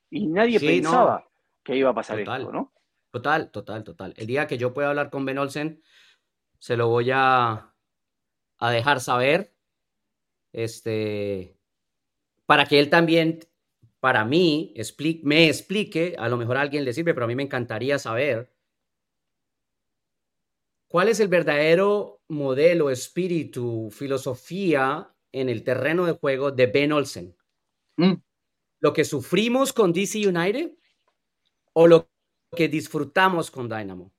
[0.09, 1.30] Y nadie pensaba
[1.63, 2.73] que iba a pasar total, esto, ¿no?
[3.11, 4.13] Total, total, total.
[4.17, 5.81] El día que yo pueda hablar con Ben Olsen,
[6.59, 7.73] se lo voy a,
[8.57, 9.53] a dejar saber.
[10.53, 11.57] Este,
[12.45, 13.39] para que él también,
[13.99, 14.73] para mí,
[15.23, 18.53] me explique, a lo mejor a alguien le sirve, pero a mí me encantaría saber
[20.87, 27.35] cuál es el verdadero modelo, espíritu, filosofía en el terreno de juego de Ben Olsen.
[27.97, 28.15] Mm.
[28.81, 30.71] Lo que sufrimos con DC United
[31.73, 32.09] o lo
[32.55, 34.13] que disfrutamos con Dynamo.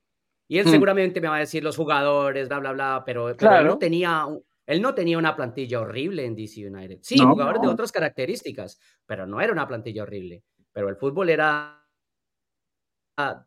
[0.48, 0.70] Y él hmm.
[0.70, 4.26] seguramente me va a decir los jugadores, bla, bla, bla, pero, él, no tenía,
[4.66, 6.98] él no tenía una plantilla horrible en DC United.
[7.02, 10.44] Sí, jugadores de otras características, pero no era una plantilla horrible.
[10.72, 11.78] Pero el fútbol era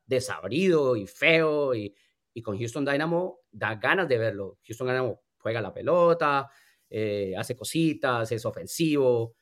[0.05, 1.93] desabrido y feo y,
[2.33, 4.59] y con Houston Dynamo da ganas de verlo.
[4.65, 6.49] Houston Dynamo juega la pelota,
[6.89, 9.35] eh, hace cositas, es ofensivo,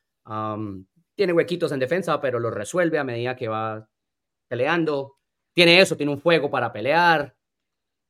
[1.16, 3.88] tiene huequitos en defensa, pero lo resuelve a medida que va
[4.54, 5.16] peleando.
[5.52, 7.36] Tiene eso, tiene un fuego para pelear.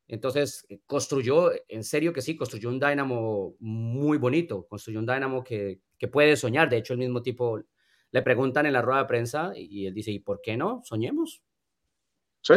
[0.09, 5.79] Entonces, construyó, en serio que sí, construyó un Dynamo muy bonito, construyó un Dynamo que,
[5.97, 6.69] que puede soñar.
[6.69, 7.61] De hecho, el mismo tipo
[8.11, 10.81] le preguntan en la rueda de prensa y él dice, ¿y por qué no?
[10.83, 11.41] Soñemos.
[12.41, 12.55] Sí.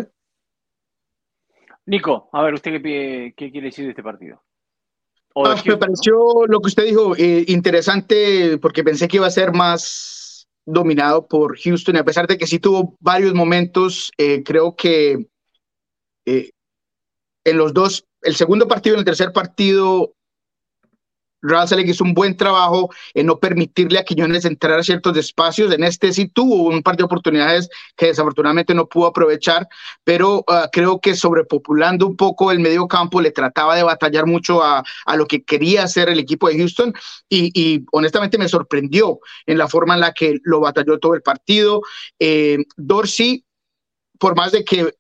[1.87, 4.43] Nico, a ver, ¿usted qué, qué quiere decir de este partido?
[5.37, 9.53] Ah, me pareció lo que usted dijo eh, interesante porque pensé que iba a ser
[9.53, 10.26] más
[10.67, 15.29] dominado por Houston, a pesar de que sí tuvo varios momentos, eh, creo que
[16.27, 16.51] eh,
[17.45, 20.16] en los dos, el segundo partido y el tercer partido,
[21.67, 25.73] Salt hizo un buen trabajo en no permitirle a Quiñones entrar a ciertos espacios.
[25.73, 29.69] En este sí tuvo un par de oportunidades que desafortunadamente no pudo aprovechar,
[30.05, 34.63] pero ah, creo que sobrepopulando un poco el medio campo le trataba de batallar mucho
[34.63, 34.83] a,
[35.17, 36.93] lo que quería hacer el equipo de Houston
[37.29, 41.81] y, honestamente me sorprendió en la forma en la que lo batalló todo el partido.
[42.19, 43.45] Eh, Dorsey,
[44.19, 44.93] por más de que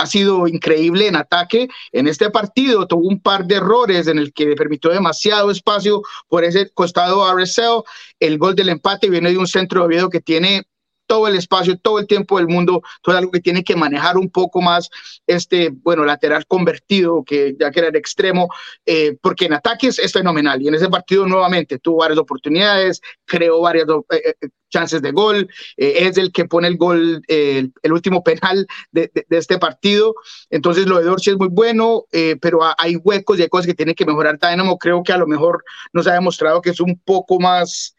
[0.00, 1.68] ha sido increíble en ataque.
[1.92, 6.02] En este partido tuvo un par de errores en el que le permitió demasiado espacio
[6.28, 7.84] por ese costado a RSL.
[8.18, 10.64] El gol del empate viene de un centro de Oviedo que tiene
[11.10, 14.30] todo el espacio, todo el tiempo del mundo, todo algo que tiene que manejar un
[14.30, 14.88] poco más
[15.26, 18.48] este, bueno, lateral convertido, que ya que era el extremo,
[18.86, 20.62] eh, porque en ataques es fenomenal.
[20.62, 25.48] Y en ese partido nuevamente tuvo varias oportunidades, creó varias eh, eh, chances de gol,
[25.76, 30.14] es el que pone el gol, el último penal de, este partido.
[30.48, 32.04] Entonces lo de Dorsey es muy bueno,
[32.40, 34.78] pero hay huecos y hay cosas que tiene que mejorar Dynamo.
[34.78, 37.96] Creo que a lo mejor nos ha demostrado que es un poco más...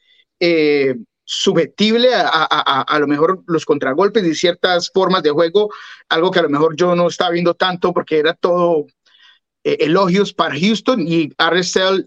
[1.23, 5.69] subjetible a, a, a, lo mejor los contragolpes y ciertas formas de juego,
[6.09, 8.85] algo que a lo mejor yo no estaba viendo tanto porque era todo
[9.63, 12.05] eh, elogios para Houston y RSL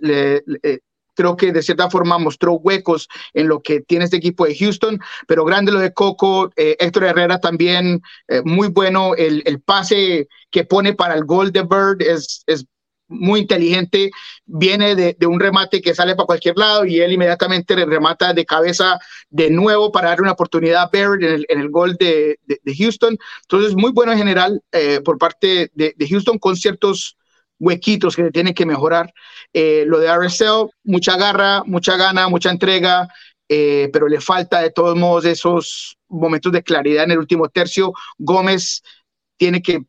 [1.14, 5.00] creo que de cierta forma mostró huecos en lo que tiene este equipo de Houston,
[5.26, 10.28] pero grande lo de Coco, eh, Héctor Herrera también, eh, muy bueno, el, el, pase
[10.50, 12.44] que pone para el gol de Bird es
[13.08, 14.10] muy inteligente,
[14.46, 18.44] viene de, un remate que sale para cualquier lado y él inmediatamente le remata de
[18.44, 18.98] cabeza
[19.30, 22.38] de nuevo para darle una oportunidad a Barrett en el, gol de,
[22.78, 23.18] Houston.
[23.42, 27.16] Entonces, muy bueno en general eh, por parte de, Houston con ciertos
[27.58, 29.12] huequitos que tiene que mejorar.
[29.52, 33.08] Eh, lo de RSL, mucha garra, mucha gana, mucha entrega,
[33.48, 37.92] eh, pero le falta de todos modos esos momentos de claridad en el último tercio.
[38.18, 38.82] Gómez
[39.36, 39.84] tiene que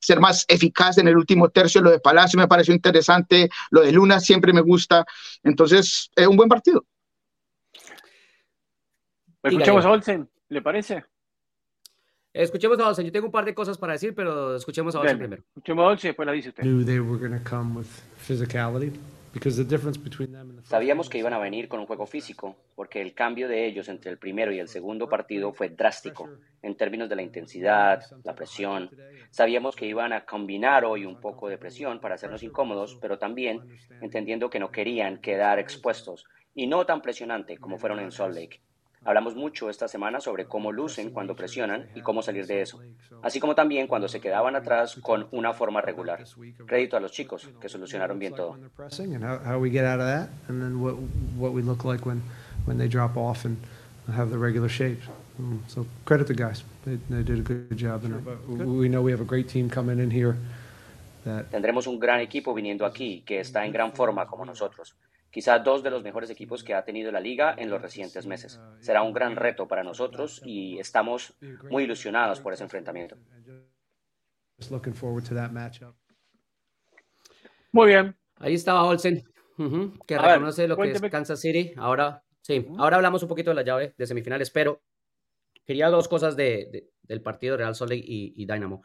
[0.00, 1.80] ser más eficaz en el último tercio.
[1.80, 5.04] Lo de Palacio me pareció interesante, lo de Luna siempre me gusta.
[5.42, 6.84] Entonces, es un buen partido.
[9.42, 11.04] Escuchemos a Olsen, ¿le parece?
[12.32, 13.06] Escuchemos a Olsen.
[13.06, 15.42] Yo tengo un par de cosas para decir, pero escuchemos a Olsen primero.
[15.48, 16.62] Escuchemos a Olsen, después la dice usted.
[20.64, 24.10] Sabíamos que iban a venir con un juego físico, porque el cambio de ellos entre
[24.10, 26.28] el primero y el segundo partido fue drástico
[26.62, 28.90] en términos de la intensidad, la presión.
[29.30, 33.62] Sabíamos que iban a combinar hoy un poco de presión para hacernos incómodos, pero también
[34.00, 38.60] entendiendo que no querían quedar expuestos y no tan presionante como fueron en Salt Lake.
[39.04, 42.80] Hablamos mucho esta semana sobre cómo lucen cuando presionan y cómo salir de eso,
[43.22, 46.24] así como también cuando se quedaban atrás con una forma regular.
[46.66, 48.58] Crédito a los chicos que solucionaron bien todo.
[54.10, 55.00] have the regular shape.
[55.38, 56.64] Mm, so credit the guys.
[56.84, 58.04] They, they did a good job.
[58.04, 60.36] And we know we have a great team coming in here.
[61.50, 64.94] Tendremos un gran equipo viniendo aquí que está en gran forma como nosotros
[65.30, 68.60] quizá dos de los mejores equipos que ha tenido la liga en los recientes meses.
[68.80, 71.36] Será un gran reto para nosotros y estamos
[71.70, 73.16] muy ilusionados por ese enfrentamiento.
[77.72, 78.16] Muy bien.
[78.36, 79.24] Ahí estaba Olsen,
[80.06, 81.72] que reconoce lo que es Kansas City.
[81.76, 84.82] Ahora, sí, ahora hablamos un poquito de la llave de semifinales, pero
[85.64, 88.82] quería dos cosas de, del partido Real Salt y, y Dynamo.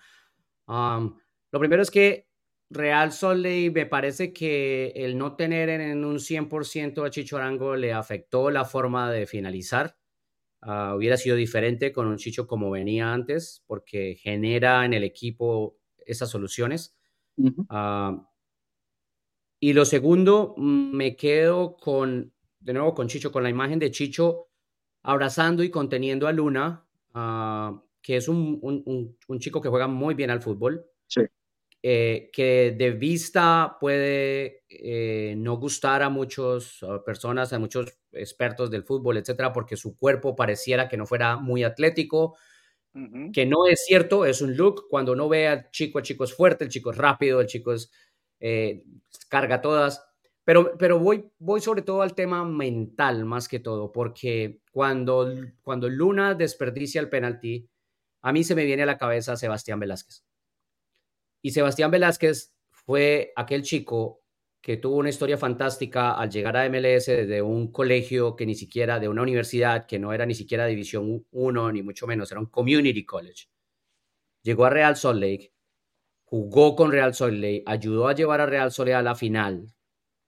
[0.67, 1.17] Um,
[1.51, 2.27] lo primero es que
[2.73, 7.93] Real Soleil me parece que el no tener en un 100% a Chicho Arango le
[7.93, 9.97] afectó la forma de finalizar.
[10.61, 15.77] Ah, hubiera sido diferente con un Chicho como venía antes, porque genera en el equipo
[16.05, 16.95] esas soluciones.
[17.69, 18.29] Ah,
[19.59, 24.49] y lo segundo, me quedo con, de nuevo con Chicho, con la imagen de Chicho
[25.03, 30.31] abrazando y conteniendo a Luna, ah, que es un, un, chico que juega muy bien
[30.31, 30.85] al fútbol.
[31.07, 31.21] Sí.
[31.85, 38.85] Eh, que de vista puede eh, no gustar a muchas personas, a muchos expertos del
[38.85, 42.37] fútbol, etcétera, porque su cuerpo pareciera que no fuera muy atlético,
[43.33, 44.87] que no es cierto, es un look.
[44.89, 47.73] Cuando uno ve al chico, el chico es fuerte, el chico es rápido, el chico
[47.73, 47.91] es,
[48.39, 48.85] eh,
[49.27, 50.05] carga todas.
[50.45, 55.89] Pero, pero voy, voy sobre todo al tema mental más que todo, porque cuando, cuando
[55.89, 57.67] Luna desperdicia el penalti,
[58.21, 60.23] a mí se me viene a la cabeza Sebastián Velázquez
[61.43, 64.21] Y Sebastián Velázquez fue aquel chico
[64.61, 68.97] que tuvo una historia fantástica al llegar a MLS desde un colegio que ni siquiera,
[68.97, 72.45] de una universidad que no era ni siquiera División 1, ni mucho menos, era un
[72.45, 73.49] community college.
[74.41, 75.53] Llegó a Real Salt Lake,
[76.23, 79.67] jugó con Real Salt Lake, ayudó a llevar a Real Salt Lake a la final,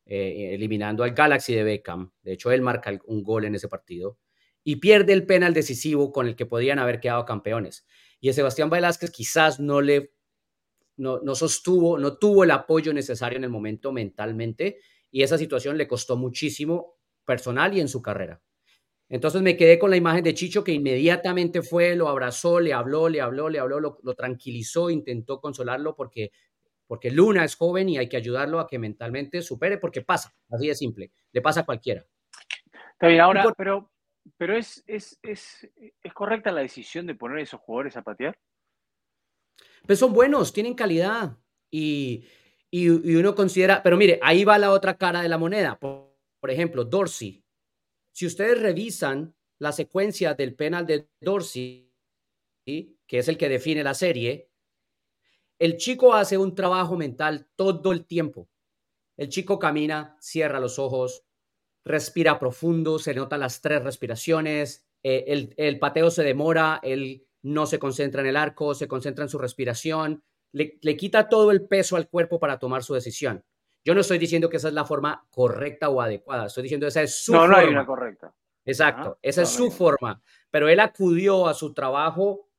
[0.05, 2.11] eh, eliminando al Galaxy de Beckham.
[2.24, 4.20] De hecho, él marca un gol en ese partido
[4.66, 7.86] y pierde el penal decisivo con el que podían haber quedado campeones.
[8.20, 10.14] Y a Sebastián Velázquez quizás no le
[10.98, 14.80] no, sostuvo, no tuvo el apoyo necesario en el momento mentalmente
[15.12, 18.41] y esa situación le costó muchísimo personal y en su carrera.
[19.08, 23.08] Entonces me quedé con la imagen de Chicho que inmediatamente fue, lo abrazó, le habló,
[23.08, 26.32] le habló, le habló, lo, tranquilizó, intentó consolarlo porque,
[26.88, 30.68] porque Luna es joven y hay que ayudarlo a que mentalmente supere porque pasa, así
[30.68, 32.04] de simple, le pasa a cualquiera.
[32.93, 33.91] Está bien, ahora, pero,
[34.38, 35.70] pero es, es, es,
[36.02, 38.36] ¿es correcta la decisión de poner a esos jugadores a patear?
[39.86, 41.38] Pues son buenos, tienen calidad
[41.71, 42.25] y,
[42.71, 45.79] uno considera, pero mire, ahí va la otra cara de la moneda.
[45.79, 47.43] Por, ejemplo, Dorsey.
[48.11, 51.91] Si ustedes revisan la secuencia del penal de Dorsey,
[52.65, 54.49] que es el que define la serie,
[55.57, 58.49] el chico hace un trabajo mental todo el tiempo.
[59.17, 61.23] El chico camina, cierra los ojos,
[61.86, 67.68] respira profundo, se notan las tres respiraciones, eh, el, el, pateo se demora, el no
[67.68, 71.96] se concentra en el arco, se concentra en su respiración, le, quita todo el peso
[71.96, 73.46] al cuerpo para tomar su decisión.
[73.84, 76.89] Yo no estoy diciendo que esa es la forma correcta o adecuada, estoy diciendo que
[76.89, 77.58] esa es su no, forma.
[77.58, 78.34] No, hay una correcta.
[78.66, 82.50] Exacto, esa es su forma, pero él acudió a su trabajo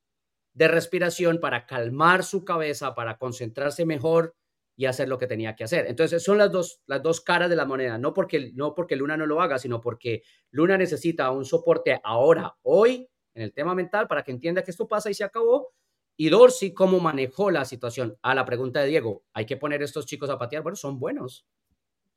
[0.54, 4.36] de respiración para calmar su cabeza, para concentrarse mejor
[4.76, 5.86] y hacer lo que tenía que hacer.
[5.86, 9.16] Entonces, son las dos, las dos caras de la moneda, no porque, no porque Luna
[9.16, 10.22] no lo haga, sino porque
[10.52, 14.88] Luna necesita un soporte ahora, hoy, en el tema mental para que entienda que esto
[14.88, 15.72] pasa y se acabó.
[16.16, 18.16] Y Dorsey, cómo manejó la situación.
[18.22, 20.62] A la pregunta de Diego, ¿hay que poner estos chicos a patear?
[20.62, 21.44] Bueno, son buenos.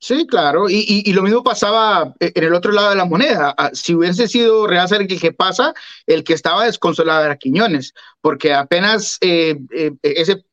[0.02, 3.54] Sí, claro, y, y, lo mismo pasaba eh, en el otro lado de la moneda.
[3.58, 5.74] Ah, si hubiese sido Real el que pasa,
[6.08, 10.46] el que estaba desconsolado era Quiñones, porque apenas eh, eh, ese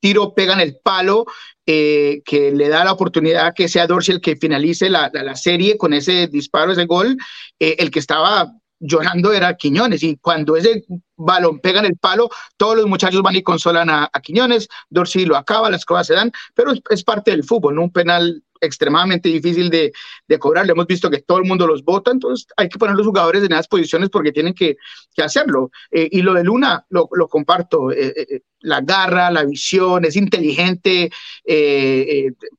[0.00, 1.24] tiro pega en el palo
[1.64, 5.94] que le da la oportunidad que sea Dorsey el que finalice la, la serie con
[5.94, 7.16] ese disparo, ese gol,
[7.58, 8.52] el que estaba
[8.84, 10.84] llorando era Quiñones y cuando ese
[11.16, 15.36] balón pega en el palo, todos los muchachos van y consolan a, Quiñones, Dorsey lo
[15.36, 17.82] acaba, las cosas se dan, pero es, parte del fútbol, ¿no?
[17.82, 19.92] Un penal extremadamente difícil de,
[20.26, 22.94] de, cobrar, le hemos visto que todo el mundo los vota, entonces hay que poner
[22.94, 24.76] los jugadores en esas posiciones porque tienen que,
[25.22, 25.70] hacerlo.
[25.90, 31.10] Eh, y lo de Luna lo, comparto, eh, eh, la garra, la visión, es inteligente,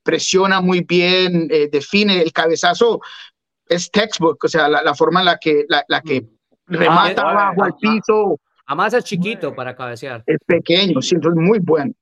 [0.02, 3.00] presiona muy bien, define el cabezazo,
[3.68, 6.74] es textbook, o sea, la, forma en la que, la, que mm.
[6.74, 8.40] remata ah, abajo al piso.
[8.66, 10.22] Además es chiquito para cabecear.
[10.26, 11.92] Es pequeño, sí, es muy bueno.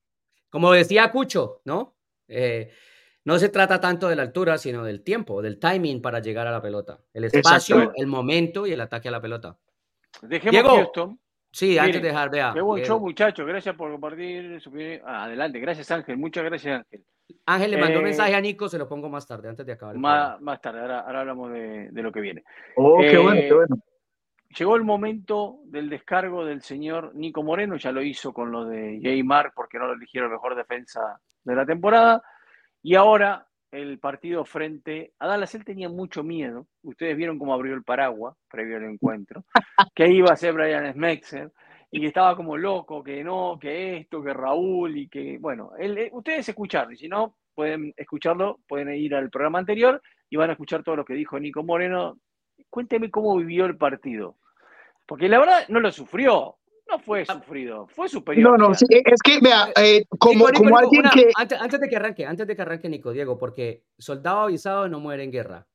[0.49, 1.95] Como decía Cucho, ¿no?
[2.29, 2.71] Eh,
[3.25, 6.51] no se trata tanto de la altura, sino del tiempo, del timing para llegar a
[6.51, 7.01] la pelota.
[7.13, 9.57] El espacio, el momento y el ataque a la pelota.
[10.23, 11.19] Dejemos esto.
[11.51, 12.53] Sí, antes de dejar, vea.
[12.53, 13.47] Qué buen show, muchachos.
[13.47, 14.61] Gracias por compartir.
[15.07, 16.17] Ah, adelante, gracias Ángel.
[16.17, 17.05] Muchas gracias Ángel.
[17.47, 19.73] Ángel le mandó un eh, mensaje a Nico, se lo pongo más tarde, antes de
[19.73, 19.97] acabar.
[19.97, 22.45] Más, más tarde, ahora, hablamos de, lo que viene.
[22.77, 23.77] Oh, qué bueno, qué eh, bueno.
[24.57, 29.01] Llegó el momento del descargo del señor Nico Moreno, ya lo hizo con lo de
[29.03, 32.23] Jaymar porque no lo eligieron mejor defensa de la temporada.
[32.81, 36.69] Y ahora el partido frente a Dallas, él tenía mucho miedo.
[36.83, 39.45] Ustedes vieron cómo abrió el paraguas previo al encuentro,
[39.95, 41.51] que iba a ser Brian Smexer
[41.95, 46.11] y que estaba como loco, que no, que esto, que Raúl y que, bueno, eh,
[46.13, 50.55] ustedes escucharon, y si no, pueden escucharlo, pueden ir al programa anterior y van a
[50.55, 52.19] escuchar todo lo que dijo Nico Moreno.
[52.69, 54.39] Cuénteme cómo vivió el partido,
[55.07, 56.57] porque la verdad no lo sufrió,
[56.91, 58.59] no fue sufrido, fue superior.
[58.59, 61.31] No, no, sí, es que, vea, eh, como, como alguien que...
[61.37, 65.23] Antes, de que arranque, antes de que arranque Nico, Diego, porque soldado avisado no muere
[65.23, 65.69] en guerra.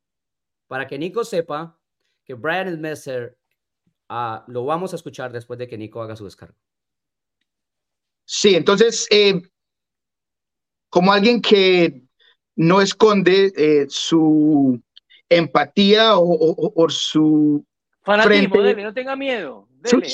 [0.68, 1.80] Para que Nico sepa
[2.26, 3.39] que Brian Messer
[4.10, 6.55] Ah, lo vamos a escuchar después de que Nico haga su descargo.
[8.26, 9.39] Sí, entonces, eh,
[10.89, 12.03] como alguien que
[12.55, 14.82] no esconde eh, su
[15.30, 17.64] empatía o, su
[18.01, 19.68] fanatismo, frente, no tenga miedo.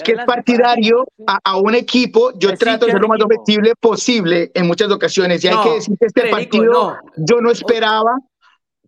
[0.03, 4.67] que es partidario a, un equipo, yo trato de ser lo más objetivo posible en
[4.67, 5.43] muchas ocasiones.
[5.43, 8.19] Y hay que decir que este partido yo no esperaba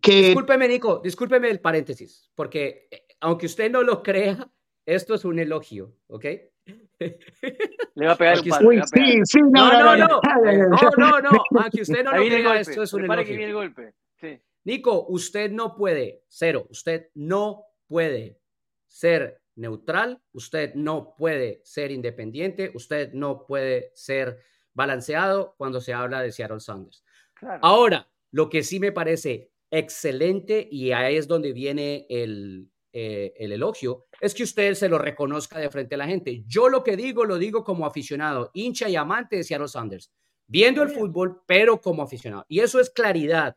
[0.02, 0.28] que.
[0.28, 4.50] Discúlpeme, Nico, discúlpeme el paréntesis, porque eh, aunque usted no lo crea,
[4.88, 6.26] esto es un elogio, ¿ok?
[7.96, 11.30] Le va a pegar un palo, Sí, sí, no, no, no, no, no, no,
[11.62, 13.26] aunque usted no lo crea, esto es un elogio.
[13.26, 13.94] Que viene el golpe.
[14.16, 14.42] Sí.
[14.64, 18.40] Nico, usted no puede, cero, usted no puede
[18.86, 24.40] ser neutral, usted no puede ser independiente, usted no puede ser
[24.74, 27.04] balanceado cuando se habla de Seattle Sounders.
[27.62, 32.70] Ahora, lo que sí me parece excelente, y ahí es donde viene el,
[33.00, 36.44] eh, el elogio, es que usted se lo reconozca de frente a la gente.
[36.48, 40.12] Yo lo que digo, lo digo como aficionado, hincha y amante de Seattle Sanders,
[40.48, 42.48] viendo el fútbol, pero como aficionado.
[42.50, 43.56] Y eso es claridad.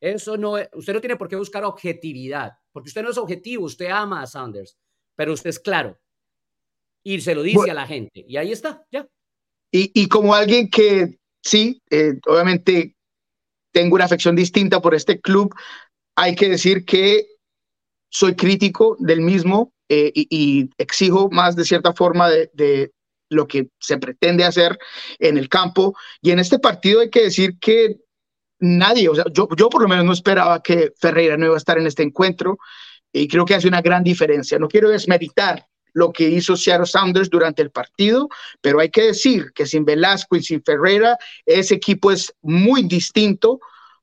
[0.00, 3.88] Eso no, usted no tiene por qué buscar objetividad, porque usted no es objetivo, usted
[3.90, 4.78] ama a Sanders,
[5.14, 6.00] pero usted es claro.
[7.02, 8.24] Y se lo dice a la gente.
[8.26, 9.06] Y ahí está, ya.
[9.70, 12.96] Y, como alguien que sí, eh, obviamente
[13.72, 15.54] tengo una afección distinta por este club,
[16.16, 17.39] hay que decir que
[18.10, 22.92] soy crítico del mismo eh, y, exijo más de cierta forma de,
[23.32, 24.76] lo que se pretende hacer
[25.20, 25.96] en el campo.
[26.20, 27.98] Y en este partido hay que decir que
[28.58, 31.58] nadie, o sea, yo, yo por lo menos no esperaba que Ferreira no iba a
[31.58, 32.58] estar en este encuentro
[33.12, 34.58] y creo que hace una gran diferencia.
[34.58, 38.28] No quiero desmeritar lo que hizo Seattle Sounders durante el partido,
[38.60, 43.60] pero hay que decir que sin Velasco y sin Ferreira, ese equipo es muy distinto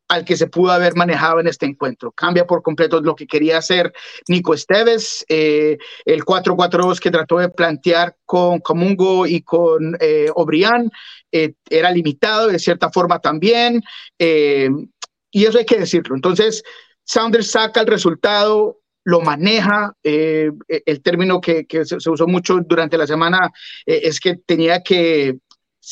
[0.07, 2.11] al que se pudo haber manejado en este encuentro.
[2.11, 3.93] Cambia por completo lo que quería hacer
[4.27, 10.89] Nico Esteves, eh, el 4-4-2 que trató de plantear con Comungo y con eh, Obrián,
[11.31, 13.83] eh, era limitado de cierta forma también,
[14.17, 16.15] y eso hay que decirlo.
[16.15, 16.63] Entonces,
[17.03, 23.51] Sounders saca el resultado, lo maneja, el término que, se, usó mucho durante la semana
[23.85, 25.37] es que tenía que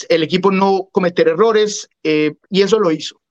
[0.10, 3.22] el equipo no cometer errores, y eso lo hizo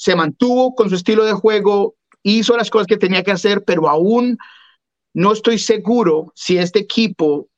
[0.00, 3.86] se mantuvo con su estilo de juego, hizo las cosas que tenía que hacer, pero
[3.86, 4.38] aún
[5.12, 7.48] no estoy seguro si este equipo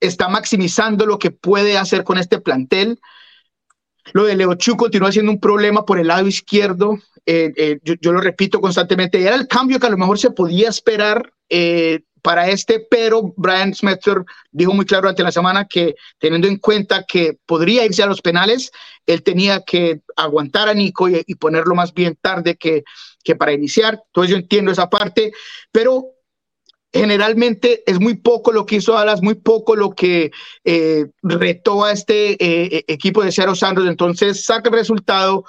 [0.00, 2.98] está maximizando lo que puede hacer con este plantel.
[4.12, 6.98] Lo de Leo Chu continúa siendo un problema por el lado izquierdo.
[7.24, 9.22] Eh, eh, yo, lo repito constantemente.
[9.22, 13.74] Era el cambio que a lo mejor se podía esperar eh, para este, pero Brian
[13.74, 18.06] Smetzer dijo muy claro durante la semana que teniendo en cuenta que podría irse a
[18.06, 18.70] los penales,
[19.06, 22.84] él tenía que aguantar a Nico y, ponerlo más bien tarde que,
[23.24, 24.02] que para iniciar.
[24.06, 25.32] Entonces yo entiendo esa parte,
[25.72, 26.14] pero
[26.92, 30.32] generalmente es muy poco lo que hizo Alas, muy poco lo que
[30.64, 33.88] eh, retó a este eh, equipo de Seattle Sanders.
[33.88, 35.44] Entonces saca el resultado.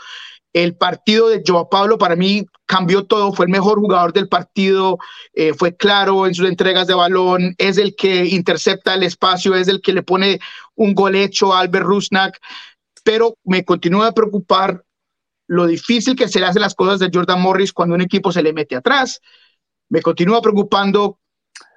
[0.54, 4.98] El partido de Joao Pablo para mí cambió todo, fue el mejor jugador del partido,
[5.34, 9.68] eh, fue claro en sus entregas de balón, es el que intercepta el espacio, es
[9.68, 10.40] el que le pone
[10.76, 12.40] un gol hecho a Albert Rusnak,
[13.04, 14.84] pero me continúa a preocupar
[15.48, 18.42] lo difícil que se le hacen las cosas de Jordan Morris cuando un equipo se
[18.42, 19.20] le mete atrás.
[19.90, 21.20] Me continúa preocupando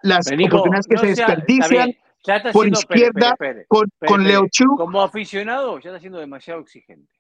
[0.03, 1.93] las oportunidades que se desperdician
[2.53, 4.77] por izquierda con, con Leo Chu.
[4.77, 7.14] Como aficionado, ya está siendo demasiado exigente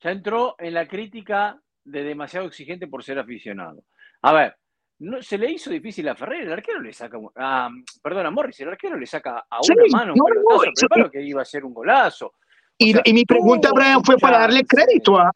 [0.00, 3.84] ya entró en la crítica de demasiado exigente por ser aficionado.
[4.22, 4.56] A ver,
[5.00, 7.70] no, se le hizo difícil a Ferrer, el arquero le saca, a,
[8.02, 11.44] perdón, a Morris, el arquero le saca a una mano un pelotazo, que iba a
[11.44, 12.34] ser un golazo.
[12.82, 15.32] Y, mi pregunta, Brian, fue para darle crédito a,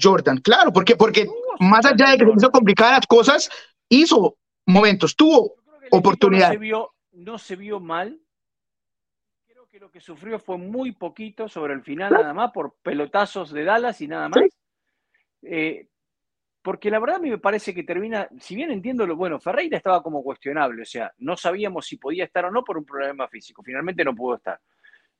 [0.00, 1.24] Jordan, claro, porque, porque
[1.60, 3.50] más allá de que se hizo complicadas las cosas,
[3.88, 4.36] hizo
[4.66, 5.54] momentos, tuvo
[5.92, 6.52] oportunidad.
[7.12, 8.18] no se vio mal,
[9.90, 14.00] lo que sufrió fue muy poquito sobre el final nada más, por pelotazos de Dallas
[14.00, 14.40] y nada más.
[15.42, 15.88] Eh,
[16.62, 19.76] porque la verdad a mí me parece que termina, si bien entiendo lo bueno, Ferreira
[19.76, 23.26] estaba como cuestionable, o sea, no sabíamos si podía estar o no por un problema
[23.26, 24.60] físico, finalmente no pudo estar.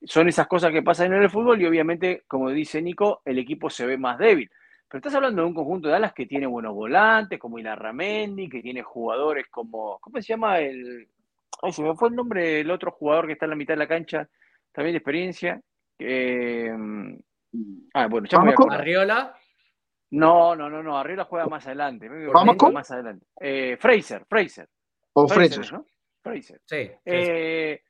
[0.05, 3.71] Son esas cosas que pasan en el fútbol y obviamente, como dice Nico, el equipo
[3.71, 4.49] se ve más débil.
[4.89, 8.63] Pero estás hablando de un conjunto de Dallas que tiene buenos volantes, como Ramendi, que
[8.63, 11.09] tiene jugadores como, ¿cómo se llama el,
[11.63, 13.79] Ay, se me fue el nombre del otro jugador que está en la mitad de
[13.79, 14.29] la cancha,
[14.73, 15.61] también de experiencia.
[15.99, 17.15] Mm,
[17.95, 19.37] ah, bueno, ya me voy a ¿Arriola?
[20.11, 20.99] No, no, no, no.
[20.99, 22.09] Arriola juega más adelante.
[22.33, 22.73] ¿Vamos con?
[22.73, 23.27] Más adelante.
[23.41, 24.69] Eh, Fraser, Fraser.
[25.13, 25.85] O Fraser, ¿no?
[26.23, 26.61] Fraser.
[26.65, 26.91] Sí.
[27.05, 27.83] Eh,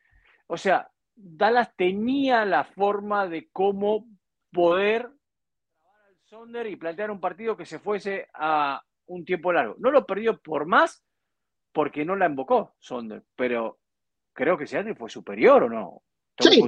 [0.46, 4.06] o sea, Dallas tenía la forma de cómo
[4.52, 9.76] poder trabar al Sonder y plantear un partido que se fuese a un tiempo largo.
[9.78, 11.04] No lo perdió por más,
[11.72, 13.78] porque no la invocó Sonder, pero
[14.32, 16.02] creo que Seattle fue superior o no.
[16.40, 16.62] Sí,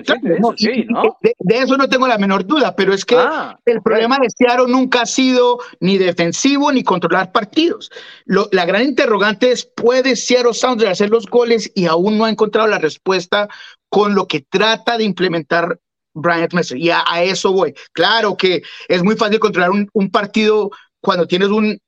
[1.21, 4.69] de, eso no tengo la menor duda, pero es que ah, el problema de Seattle
[4.69, 7.91] nunca ha sido ni defensivo ni controlar partidos.
[8.27, 11.71] la gran interrogante es, ¿puede Seattle Sounders hacer los goles?
[11.75, 13.49] Y aún no ha encontrado la respuesta
[13.89, 15.79] con lo que trata de implementar
[16.15, 16.79] Brian Messer.
[16.79, 17.75] Y a, eso voy.
[17.93, 20.71] Claro que es muy fácil controlar un partido
[21.01, 21.79] cuando tienes un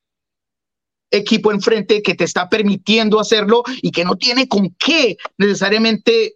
[1.14, 6.34] equipo enfrente que te está permitiendo hacerlo y que no tiene con qué necesariamente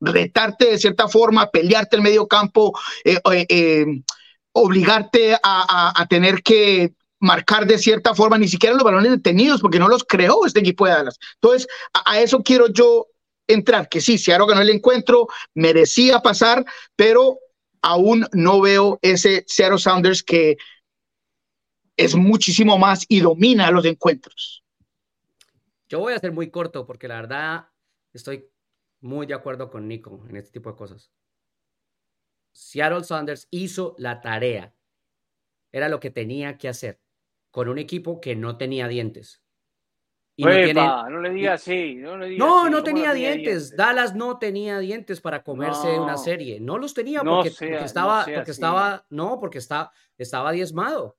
[0.00, 3.86] retarte de cierta forma, pelearte el medio campo, eh, eh, eh,
[4.52, 9.88] obligarte a, tener que marcar de cierta forma, ni siquiera los balones detenidos, porque no
[9.88, 11.18] los creó este equipo de Dallas.
[11.34, 13.06] Entonces, a, eso quiero yo
[13.46, 16.64] entrar, que sí, Seattle ganó el encuentro, merecía pasar,
[16.96, 17.38] pero
[17.82, 20.56] aún no veo ese Seattle Sounders que
[21.96, 24.62] es muchísimo más y domina los encuentros.
[25.88, 27.68] Yo voy a ser muy corto porque la verdad
[28.12, 28.48] estoy
[29.00, 31.12] muy de acuerdo con Nico en este tipo de cosas.
[32.52, 34.74] Seattle Sounders hizo la tarea.
[35.70, 37.00] Era lo que tenía que hacer
[37.50, 39.42] con un equipo que no tenía dientes.
[41.10, 41.96] no, le digas así.
[41.96, 43.76] No, no, no tenía, dientes.
[43.76, 46.60] Dallas no tenía dientes para comerse una serie.
[46.60, 47.48] No los tenía porque,
[47.82, 51.18] estaba, porque estaba, no, porque está, estaba diezmado.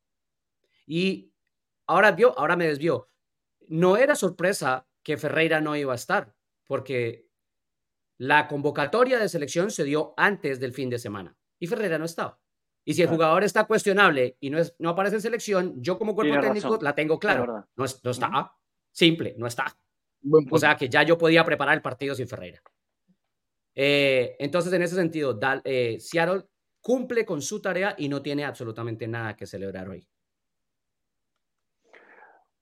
[0.86, 1.34] Y
[1.88, 3.10] ahora vio, ahora me desvió.
[3.68, 6.34] No era sorpresa que Ferreira no iba a estar,
[6.66, 7.29] porque
[8.20, 12.40] la convocatoria de selección se dio antes del fin de semana y Ferreira no estaba.
[12.84, 16.16] Y si el jugador está cuestionable y no, es, no aparece en selección, yo como
[16.16, 17.66] cuerpo técnico la tengo claro.
[17.76, 18.54] No, está.
[18.92, 19.76] Simple, no está.
[20.50, 22.62] O sea que ya yo podía preparar el partido sin Ferreira.
[23.76, 26.46] Eh, entonces, en ese sentido, eh, Seattle
[26.82, 30.06] cumple con su tarea y no tiene absolutamente nada que celebrar hoy.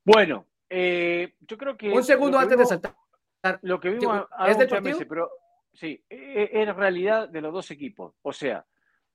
[0.04, 1.90] Bueno, eh, yo creo que.
[1.90, 2.96] Un segundo antes de saltar.
[3.62, 5.00] Lo que vimos ¿Es del partido?
[5.08, 5.30] pero
[5.78, 8.16] Sí, e, e, es realidad de los dos equipos.
[8.24, 8.66] O sea,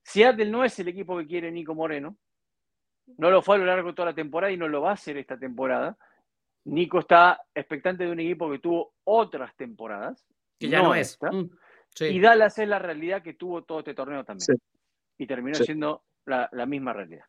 [0.01, 2.17] Seattle no es el equipo que quiere Nico Moreno.
[3.19, 4.95] No lo fue a lo largo de toda la temporada y no lo va a
[4.95, 5.99] hacer esta temporada.
[6.67, 10.25] Nico está expectante de un equipo que tuvo otras temporadas.
[10.57, 11.19] Que ya no, es.
[11.21, 11.47] Mm,
[12.03, 14.57] y Dallas es la realidad que tuvo todo este torneo también.
[15.19, 17.25] Y terminó siendo la, misma realidad.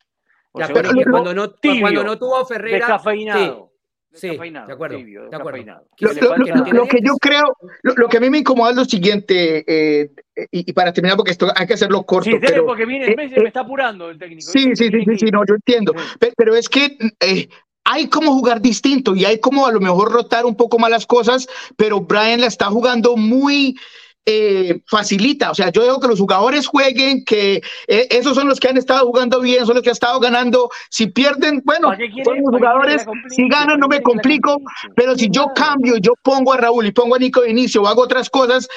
[0.51, 2.85] cuando, no, cuando no tuvo Ferreira.
[2.85, 3.72] Descafeinado.
[4.13, 4.97] Sí, de acuerdo.
[4.97, 5.81] de acuerdo.
[6.71, 7.43] Lo, que yo creo,
[7.81, 10.11] lo, que a mí me incomoda es lo siguiente, eh,
[10.51, 12.29] y, para terminar, porque esto hay que hacerlo corto.
[12.29, 14.51] Sí, pero, porque viene, eh, me eh, está apurando el técnico.
[14.51, 15.93] Sí, sí, sí, sí, no, yo entiendo.
[16.37, 16.95] Pero, es que
[17.85, 21.07] hay como jugar distinto y hay como a lo mejor rotar un poco más las
[21.07, 23.75] cosas, pero Brian la está jugando muy
[24.25, 25.51] eh, facilita.
[25.51, 28.77] O sea, yo digo que los jugadores jueguen, que eh, esos son los que han
[28.77, 30.69] estado jugando bien, son los que han estado ganando.
[30.89, 31.89] Si pierden, bueno,
[32.23, 33.05] son los jugadores.
[33.29, 34.61] Si ganan, no me complico.
[34.95, 37.87] Pero si yo cambio, yo pongo a Raúl y pongo a Nico de inicio o
[37.87, 38.67] hago otras cosas,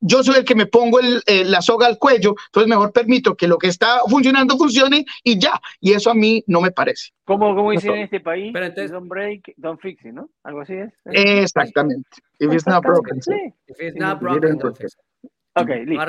[0.00, 3.58] yo soy el que me pongo la soga al cuello, entonces mejor permito que lo
[3.58, 5.60] que está funcionando funcione y ya.
[5.80, 7.10] Y eso a mí no me parece.
[7.24, 10.30] Como, como dicen en este país, Pero entonces, don't break, don't fix it, ¿no?
[10.44, 10.92] Algo así es.
[11.04, 12.08] Exactamente.
[12.38, 13.18] If it's not broken.
[13.66, 15.30] If it's not broken, don't fix it.
[15.54, 16.04] Ok, listo.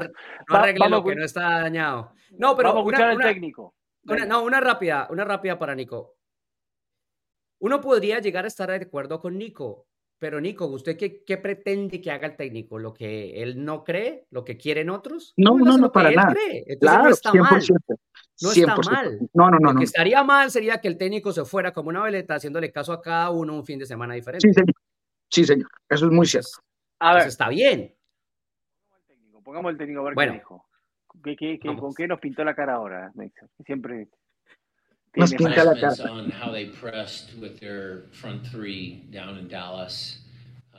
[0.49, 2.11] No, arregle lo que no está dañado.
[2.37, 3.73] No, pero vamos a escuchar al técnico.
[4.03, 6.15] no, una rápida, una rápida para Nico.
[7.59, 9.87] Uno podría llegar a estar de acuerdo con Nico,
[10.19, 12.79] pero Nico, ¿usted qué, pretende que haga el técnico?
[12.79, 14.25] ¿Lo que él no cree?
[14.31, 15.33] ¿Lo que quieren otros?
[15.37, 16.33] No, no, no, para nada.
[16.65, 17.61] Entonces no está mal.
[18.41, 19.19] No está mal.
[19.33, 19.73] No, no, no.
[19.73, 22.93] Lo que estaría mal sería que el técnico se fuera como una veleta haciéndole caso
[22.93, 24.47] a cada uno un fin de semana diferente.
[24.47, 24.75] Sí, señor.
[25.29, 25.69] Sí, señor.
[25.87, 26.49] Eso es muy cierto.
[26.99, 27.27] A ver.
[27.27, 27.93] está bien.
[29.43, 30.65] Pongamos el técnico a ver qué dijo.
[31.23, 33.11] ¿Qué, con qué nos pintó la cara ahora?
[33.65, 34.07] Siempre
[35.15, 35.95] nos pinta la cara.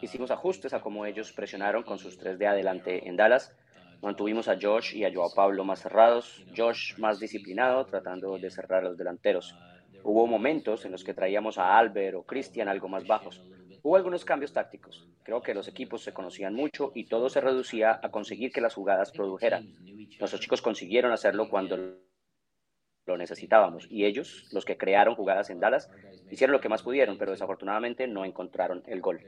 [0.01, 3.53] Hicimos ajustes a cómo ellos presionaron con sus tres de adelante en Dallas.
[4.01, 8.85] Mantuvimos a Josh y a Joao Pablo más cerrados, Josh más disciplinado, tratando de cerrar
[8.85, 9.57] a los delanteros.
[10.05, 13.43] Hubo momentos en los que traíamos a Albert o Christian algo más bajos.
[13.83, 15.09] Hubo algunos cambios tácticos.
[15.25, 18.75] Creo que los equipos se conocían mucho y todo se reducía a conseguir que las
[18.75, 19.75] jugadas produjeran.
[20.21, 21.97] Nuestros chicos consiguieron hacerlo cuando
[23.09, 23.89] lo necesitábamos.
[23.91, 25.91] Y ellos, los que crearon jugadas en Dallas,
[26.31, 29.21] hicieron lo que más pudieron, pero desafortunadamente no encontraron el gol.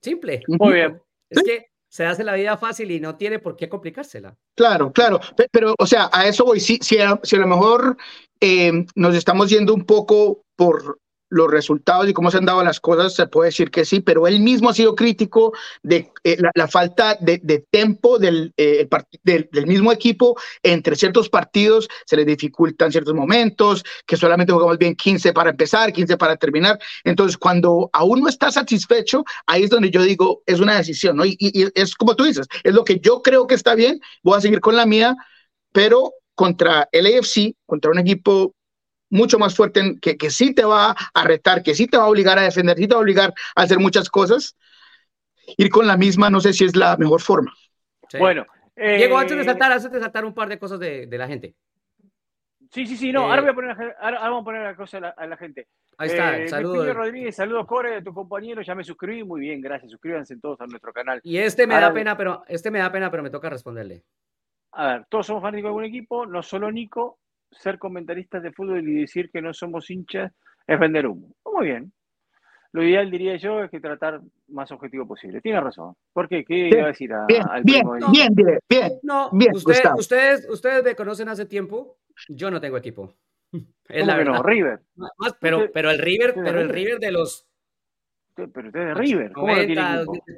[0.00, 0.42] Simple.
[0.46, 1.00] Muy bien.
[1.28, 4.36] Es que se hace la vida fácil y no tiene por qué complicársela.
[4.56, 5.20] Claro, claro.
[5.50, 6.60] Pero, o sea, a eso voy.
[6.60, 7.96] Si, si, a, lo mejor
[8.40, 12.80] eh, nos estamos yendo un poco por los resultados y cómo se han dado las
[12.80, 15.52] cosas, se puede decir que sí, pero él mismo ha sido crítico
[15.82, 18.88] de eh, la, falta de, de tempo del, eh,
[19.22, 24.76] del, del, mismo equipo entre ciertos partidos, se les dificultan ciertos momentos, que solamente jugamos
[24.76, 26.78] bien 15 para empezar, 15 para terminar.
[27.04, 31.24] Entonces, cuando aún no está satisfecho, ahí es donde yo digo, es una decisión, ¿no?
[31.24, 34.36] Y, y es como tú dices, es lo que yo creo que está bien, voy
[34.36, 35.16] a seguir con la mía,
[35.72, 38.54] pero contra el AFC, contra un equipo
[39.10, 42.08] mucho más fuerte, que, que sí te va a retar, que sí te va a
[42.08, 44.56] obligar a defender, sí te va a obligar a hacer muchas cosas,
[45.56, 47.52] ir con la misma no sé si es la mejor forma.
[48.18, 48.46] Bueno.
[48.76, 48.96] Eh...
[48.96, 51.54] Diego, antes de saltar, antes de saltar un par de cosas de, de la gente.
[52.70, 54.98] Sí, sí, sí, no, ahora, eh, voy a poner, ahora, vamos a poner la cosa
[54.98, 55.66] a la, gente.
[55.98, 56.94] Ahí está, eh, saludos.
[56.94, 60.66] Rodríguez, saludos Core, de tu compañero, ya me suscribí, muy bien, gracias, suscríbanse todos a
[60.66, 61.20] nuestro canal.
[61.24, 64.04] Y este me da pena, pero este me da pena, pero me toca responderle.
[64.72, 67.18] A ver, todos somos fanáticos de algún equipo, no solo Nico,
[67.50, 70.32] ser comentaristas de fútbol y decir que no somos hinchas
[70.66, 71.34] es vender humo.
[71.44, 71.92] Muy bien.
[72.72, 75.40] Lo ideal, diría yo, es que tratar más objetivo posible.
[75.40, 75.96] Tiene razón.
[76.12, 76.44] ¿Por qué?
[76.44, 77.82] ¿Qué iba a decir a, bien, al bien,
[78.12, 81.98] bien, bien, bien, no, bien, ustedes, ustedes me conocen hace tiempo.
[82.28, 83.14] Yo no tengo equipo.
[83.88, 84.34] Es la verdad.
[84.34, 84.42] No?
[84.44, 84.80] River.
[85.40, 87.48] pero, pero el River, pero el River de los.
[88.36, 89.32] Pero usted es River.
[89.32, 89.52] ¿Cómo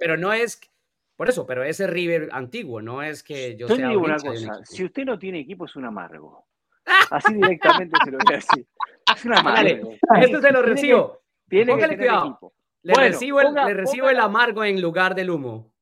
[0.01, 0.59] pero no es.
[1.17, 3.91] Por eso, pero ese River antiguo, no es que yo sea.
[3.91, 4.65] digo una cosa.
[4.65, 6.47] Si usted no tiene equipo, es un amargo.
[7.11, 8.67] Así directamente se lo voy a decir.
[9.15, 9.93] Es un amargo.
[10.21, 11.21] esto se lo recibo.
[11.49, 12.53] Tiene que cuidado.
[12.83, 15.73] Le recibo, el, le recibo el amargo en lugar del humo.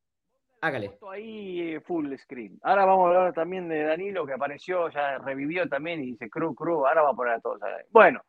[0.60, 0.98] Hágale.
[1.10, 2.58] Ahí eh, full screen.
[2.62, 6.54] Ahora vamos a hablar también de Danilo, que apareció, ya revivió también y dice cru,
[6.54, 6.86] cru.
[6.86, 7.58] Ahora va a poner a todos.
[7.90, 8.20] Bueno,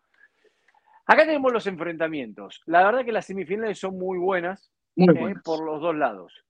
[1.06, 2.62] acá tenemos los enfrentamientos.
[2.66, 6.46] La verdad que las semifinales son muy buenas, eh, por los dos lados.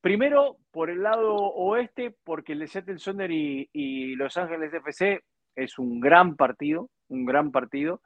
[0.00, 5.22] Primero, por el lado oeste, porque el de Seattle Sonder y, y Los Ángeles FC
[5.56, 8.00] es un gran partido, un gran partido.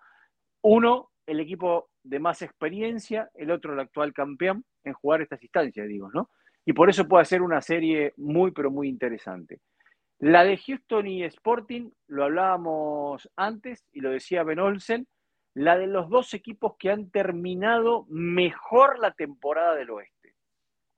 [0.63, 5.89] Uno, el equipo de más experiencia, el otro el actual campeón en jugar estas instancias,
[5.89, 6.31] digo, ¿no?
[6.65, 9.61] Y por eso puede ser una serie muy, pero muy interesante.
[10.19, 15.07] La de Houston y Sporting, lo hablábamos antes y lo decía Ben Olsen,
[15.55, 20.35] la de los dos equipos que han terminado mejor la temporada del oeste.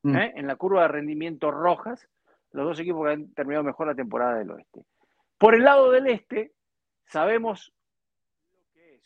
[0.02, 0.16] Mm.
[0.16, 0.32] ¿eh?
[0.36, 2.08] En la curva de rendimiento rojas,
[2.52, 4.84] los dos equipos que han terminado mejor la temporada del oeste.
[5.38, 6.52] Por el lado del este,
[7.06, 7.72] sabemos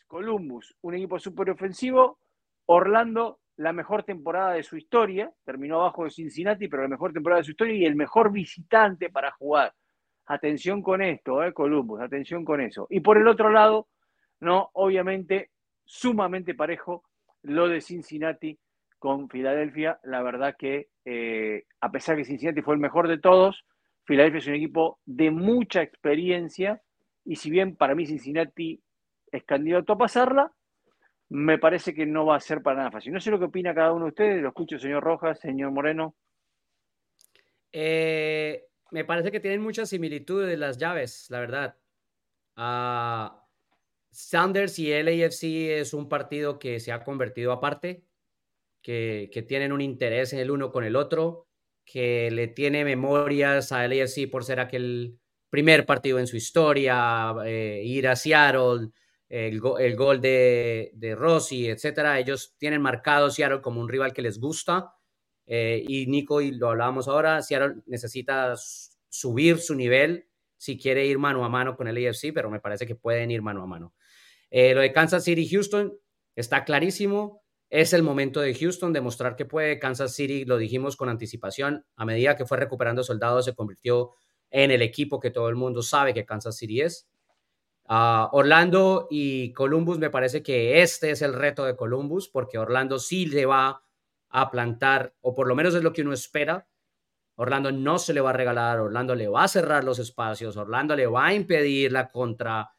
[0.07, 2.19] Columbus, un equipo súper ofensivo.
[2.65, 5.31] Orlando, la mejor temporada de su historia.
[5.43, 9.09] Terminó abajo de Cincinnati, pero la mejor temporada de su historia y el mejor visitante
[9.09, 9.73] para jugar.
[10.27, 12.85] Atención con esto, eh, Columbus, atención con eso.
[12.91, 13.87] Y por el otro lado,
[14.39, 15.49] no, obviamente,
[15.83, 17.03] sumamente parejo
[17.41, 18.57] lo de Cincinnati
[18.99, 19.99] con Filadelfia.
[20.03, 23.65] La verdad que, eh, a pesar que Cincinnati fue el mejor de todos,
[24.05, 26.81] Filadelfia es un equipo de mucha experiencia.
[27.25, 28.81] Y si bien para mí Cincinnati
[29.31, 30.51] es candidato a pasarla,
[31.29, 33.13] me parece que no va a ser para nada fácil.
[33.13, 36.15] No sé lo que opina cada uno de ustedes, lo escucho, señor Rojas, señor Moreno.
[37.71, 41.75] Eh, me parece que tienen muchas similitudes las llaves, la verdad.
[42.55, 43.35] Uh,
[44.11, 48.05] Sanders y LAFC es un partido que se ha convertido aparte,
[48.83, 51.47] que, que, tienen un interés el uno con el otro,
[51.85, 55.17] que le tiene memorias a LAFC por ser aquel
[55.49, 58.89] primer partido en su historia, eh, ir a Seattle,
[59.29, 62.19] el, gol de, de, Rossi, etcétera.
[62.19, 64.93] Ellos tienen marcado Seattle como un rival que les gusta.
[65.45, 68.55] Eh, y Nico, y lo hablábamos ahora, Seattle necesita
[69.09, 70.27] subir su nivel
[70.57, 73.41] si quiere ir mano a mano con el AFC, pero me parece que pueden ir
[73.41, 73.93] mano a mano.
[74.49, 75.93] Eh, lo de Kansas City Houston
[76.35, 77.42] está clarísimo.
[77.73, 79.79] Es el momento de Houston demostrar que puede.
[79.79, 84.11] Kansas City, lo dijimos con anticipación, a medida que fue recuperando soldados, se convirtió
[84.51, 87.07] en el equipo que todo el mundo sabe que Kansas City es.
[87.87, 93.25] Orlando y Columbus, me parece que este es el reto de Columbus, porque Orlando sí
[93.25, 93.81] le va
[94.29, 96.67] a plantar, o por lo menos es lo que uno espera.
[97.37, 100.95] Orlando no se le va a regalar, Orlando le va a cerrar los espacios, Orlando
[100.95, 102.69] le va a impedir la contra,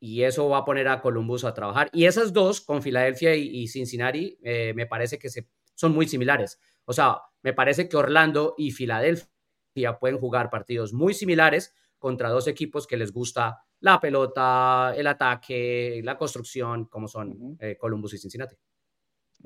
[0.00, 1.90] y eso va a poner a Columbus a trabajar.
[1.92, 6.58] Y esas dos, con Filadelfia y, Cincinnati, eh, me parece que se, son muy similares.
[6.86, 12.48] O sea, me parece que Orlando y Filadelfia pueden jugar partidos muy similares contra dos
[12.48, 18.18] equipos que les gusta la pelota, el ataque, la construcción, como son eh, Columbus y
[18.18, 18.56] Cincinnati.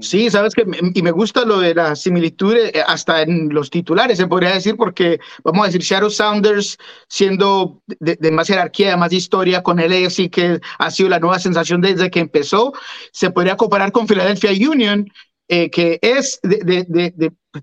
[0.00, 0.64] Sí, sabes que
[0.94, 4.76] y me gusta lo de la similitud eh, hasta en los titulares, se podría decir,
[4.76, 6.76] porque vamos a decir Shadow Sounders
[7.08, 11.38] siendo de, más jerarquía, de más historia con el AFC, que ha sido la nueva
[11.38, 12.72] sensación desde que empezó,
[13.12, 15.08] se podría comparar con Philadelphia Union,
[15.48, 16.84] eh, que es de,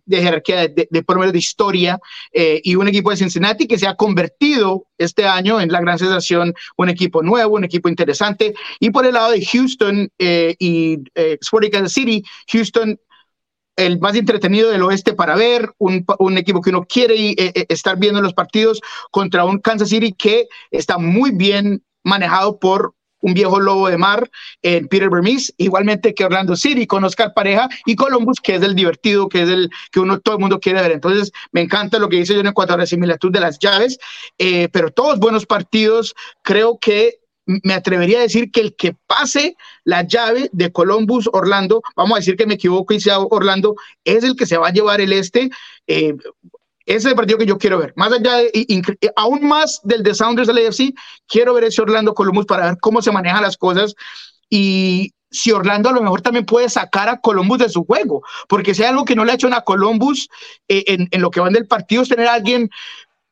[0.06, 2.00] de jerarquía, de, de, por de historia,
[2.34, 6.00] eh, y un equipo de Cincinnati que se ha convertido este año en la gran
[6.00, 8.54] sensación, un equipo nuevo, un equipo interesante.
[8.80, 13.00] Y por el lado de Houston eh, y eh, Sporting Kansas City, Houston
[13.78, 17.36] el más entretenido del oeste para ver, un, un equipo que uno quiere
[17.70, 23.34] estar viendo los partidos contra un Kansas City que está muy bien manejado por un
[23.34, 24.30] viejo lobo de mar
[24.62, 28.76] en Peter Vermees, igualmente que Orlando City con Oscar Pareja y Columbus, que es el
[28.76, 30.92] divertido, que es el que uno todo el mundo quiere ver.
[30.92, 33.98] Entonces, me encanta lo que dice yo en cuanto a la similitud de las llaves,
[34.38, 36.14] eh, pero todos buenos partidos.
[36.44, 41.82] Creo que me atrevería a decir que el que pase la llave de Columbus Orlando,
[41.96, 44.74] vamos a decir que me equivoco y sea Orlando, es el que se va a
[44.74, 45.50] llevar el este.
[45.88, 46.16] Eh,
[46.86, 47.94] ese es el partido que yo quiero ver.
[47.96, 48.52] Más allá, de,
[49.16, 50.94] aún más del de Sounders del AFC,
[51.28, 53.96] quiero ver ese Orlando Columbus para ver cómo se manejan las cosas
[54.50, 58.76] y si Orlando a lo mejor también puede sacar a Columbus de su juego, porque
[58.76, 60.28] si hay algo que no le ha hecho a Columbus
[60.68, 62.70] eh, en, en, lo que van del partido es tener a alguien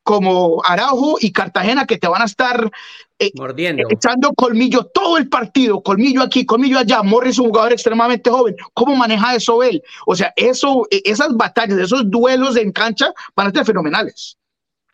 [0.04, 2.72] como Araujo y Cartagena que te van a estar
[3.20, 3.88] eh, Mordiendo.
[3.90, 7.04] echando colmillo todo el partido, colmillo aquí, colmillo allá.
[7.04, 8.56] Morris es un jugador extremadamente joven.
[8.74, 9.84] ¿Cómo maneja eso él?
[10.06, 14.38] O sea, eso, e, esas batallas, esos duelos en cancha van a ser fenomenales.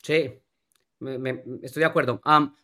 [0.02, 0.34] Sí,
[1.62, 2.22] estoy de acuerdo.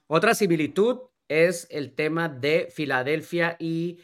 [0.08, 4.00] otra similitud es el tema de Filadelfia y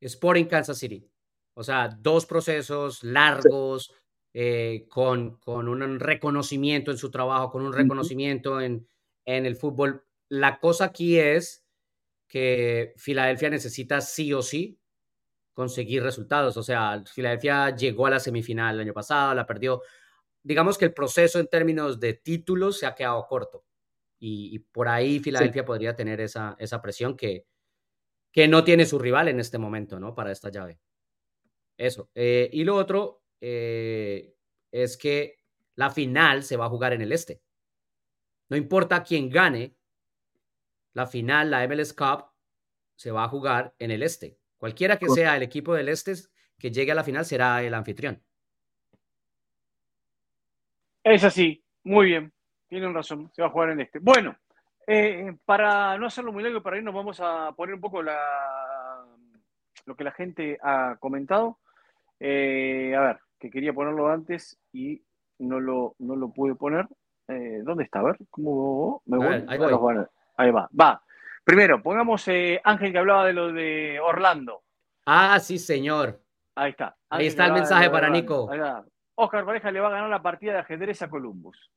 [0.00, 1.08] Sporting Kansas City.
[1.54, 3.92] O sea, dos procesos largos,
[4.34, 8.86] eh, con, con, un reconocimiento en su trabajo, con un reconocimiento en,
[9.24, 10.04] en el fútbol.
[10.28, 11.64] La cosa aquí es
[12.28, 14.78] que Filadelfia necesita sí o sí
[15.52, 16.56] conseguir resultados.
[16.56, 19.82] O sea, Filadelfia llegó a la semifinal el año pasado, la perdió.
[20.42, 23.64] Digamos que el proceso en términos de títulos se ha quedado corto.
[24.18, 27.44] Y, por ahí Filadelfia podría tener esa, esa presión que,
[28.30, 30.14] que no tiene su rival en este momento, ¿no?
[30.14, 30.78] Para esta llave.
[31.76, 32.08] Eso.
[32.14, 34.36] Eh, y lo otro eh,
[34.70, 35.40] es que
[35.74, 37.42] la final se va a jugar en el este.
[38.48, 39.74] No importa quién gane,
[40.94, 42.26] la final, la MLS Cup,
[42.94, 44.38] se va a jugar en el este.
[44.58, 46.14] Cualquiera que sea el equipo del este
[46.56, 48.22] que llegue a la final será el anfitrión.
[51.02, 52.32] Es así, muy bien,
[52.68, 53.98] tienen razón, se va a jugar en este.
[53.98, 54.36] Bueno,
[54.86, 59.04] eh, para no hacerlo muy largo, para irnos vamos a poner un poco la,
[59.86, 61.58] lo que la gente ha comentado.
[62.20, 65.02] Eh, a ver, que quería ponerlo antes y
[65.40, 66.86] no lo, no lo pude poner.
[67.26, 67.98] Eh, ¿Dónde está?
[67.98, 69.44] A ver, ¿cómo me voy?
[70.36, 71.02] ahí, va, va.
[71.42, 74.62] Primero, pongamos eh, Ángel que hablaba de lo de Orlando.
[75.06, 76.20] Ah, sí, señor.
[76.54, 76.96] Ahí está.
[77.10, 78.48] ahí está el mensaje para Nico.
[79.16, 81.68] Oscar Pareja le va a ganar la partida de ajedrez a Columbus.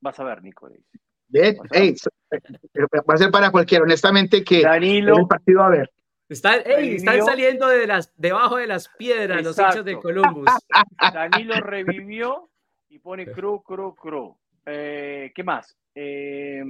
[0.00, 0.68] Vas a ver, Nico.
[0.68, 5.90] va a ser para cualquiera, honestamente, que Danilo, el partido a ver.
[6.32, 10.46] Están saliendo de las, debajo de las piedras los hechos de Columbus.
[11.14, 12.50] Danilo revivió
[12.88, 14.36] y pone cru, cru, cru.
[14.66, 15.76] Eh, ¿Qué más?
[15.94, 16.62] Eh,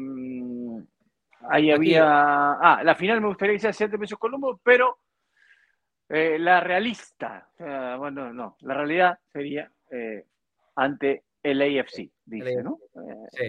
[1.48, 2.04] ahí había.
[2.04, 4.98] Ah, la final me gustaría que sea 7 pesos Columbus, pero
[6.08, 7.48] eh, la realista,
[7.98, 9.70] bueno, no, la realidad sería
[10.76, 12.78] ante el AFC, dice, ¿no?
[13.30, 13.44] Sí.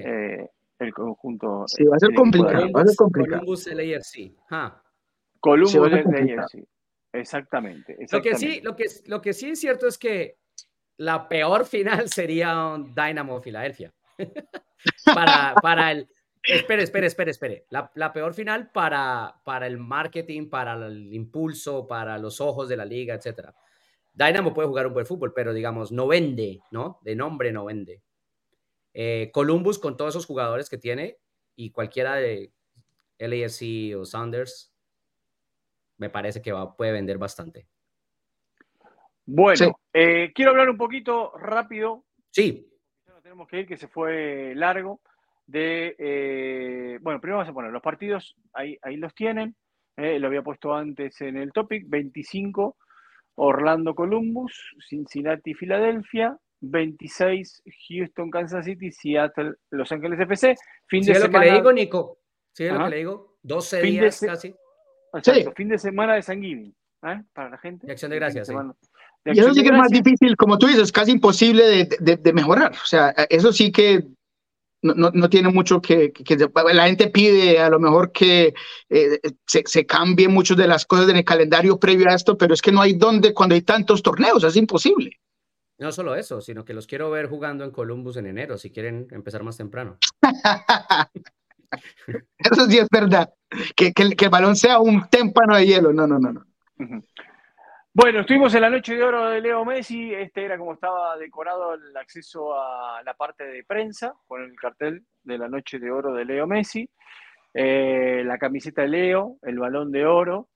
[0.79, 1.63] el conjunto.
[1.67, 2.71] Sí, va a ser complicado.
[2.71, 3.39] Va a ser complicado.
[3.39, 4.35] Columbus, el AFC.
[5.43, 6.65] Columbus, el AFC.
[7.11, 8.15] Exactamente, exactamente.
[8.15, 10.37] Lo, que sí, lo, que, lo que sí es cierto es que
[10.95, 13.93] la peor final sería un Dynamo Filadelfia.
[15.13, 16.07] para, para el.
[16.41, 17.65] Espere, espere, espere, espere.
[17.69, 22.77] La, la, peor final para, para el marketing, para el impulso, para los ojos de
[22.77, 23.49] la liga, etc.
[24.13, 26.99] Dynamo puede jugar un buen fútbol, pero digamos, no vende, ¿no?
[27.01, 28.01] De nombre no vende.
[28.93, 31.17] Eh, Columbus, con todos esos jugadores que tiene,
[31.55, 32.53] y cualquiera de
[33.19, 34.72] LAFC o Sounders,
[35.97, 37.67] me parece que va, puede vender bastante.
[39.25, 42.03] Bueno, eh, quiero hablar un poquito rápido.
[42.31, 42.67] Sí.
[43.07, 45.01] No tenemos que ir, que se fue largo.
[45.45, 49.55] De, eh, bueno, primero vamos a poner los partidos, ahí, ahí los tienen.
[49.95, 52.77] Eh, lo había puesto antes en el topic: 25,
[53.35, 56.37] Orlando Columbus, Cincinnati, Filadelfia.
[56.65, 60.55] 26, Houston, Kansas City, Seattle, Los Ángeles FC.
[60.87, 61.27] Fin de semana.
[61.27, 62.19] lo que le digo, Nico.
[62.53, 63.37] Sí, lo que le digo.
[63.43, 64.55] 12 días casi.
[65.13, 66.73] Exacto, fin de semana de San Giving,
[67.33, 67.87] para la gente.
[67.87, 68.47] Y acción de gracias.
[68.47, 68.53] Sí.
[69.25, 72.71] Y eso sí que es más difícil, como tú dices, casi imposible de, mejorar.
[72.73, 74.05] O sea, eso sí que
[74.81, 76.11] no, tiene mucho que,
[76.73, 78.53] La gente pide a lo mejor que
[78.89, 82.53] eh, se, se cambien muchas de las cosas en el calendario previo a esto, pero
[82.53, 85.11] es que no hay dónde cuando hay tantos torneos, es imposible.
[85.79, 89.07] No solo eso, sino que los quiero ver jugando en Columbus en enero, si quieren
[89.11, 89.97] empezar más temprano.
[92.37, 93.33] eso sí es verdad.
[93.75, 95.93] Que, que, el balón sea un témpano de hielo.
[95.93, 96.45] No, no, no, no.
[97.95, 100.11] Bueno, estuvimos en la noche de oro de Leo Messi.
[100.13, 105.05] Este era como estaba decorado el acceso a la parte de prensa con el cartel
[105.23, 106.89] de la noche de oro de Leo Messi.
[107.53, 110.49] Eh, la camiseta de Leo, el balón de oro,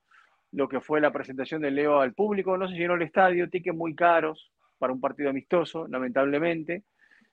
[0.51, 2.57] lo que fue la presentación de Leo al público.
[2.57, 6.85] No se llenó el estadio, tickets muy caros para un partido amistoso, lamentablemente.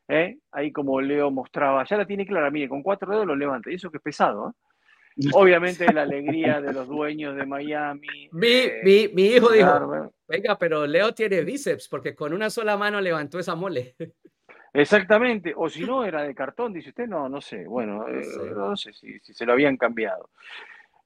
[0.09, 0.39] ¿Eh?
[0.53, 3.71] Ahí como Leo mostraba, ya la tiene clara, mire, con cuatro dedos lo levanta.
[3.71, 4.53] Y eso que es pesado, ¿eh?
[5.33, 8.29] Obviamente la alegría de los dueños de Miami.
[8.33, 13.01] Mi, eh, mi, hijo dijo, venga, pero Leo tiene bíceps porque con una sola mano
[13.01, 13.95] levantó esa mole.
[14.77, 18.91] Exactamente, o si no era de cartón, dice usted, no, no sé, bueno, no sé,
[18.91, 20.31] eh, si, se lo habían cambiado.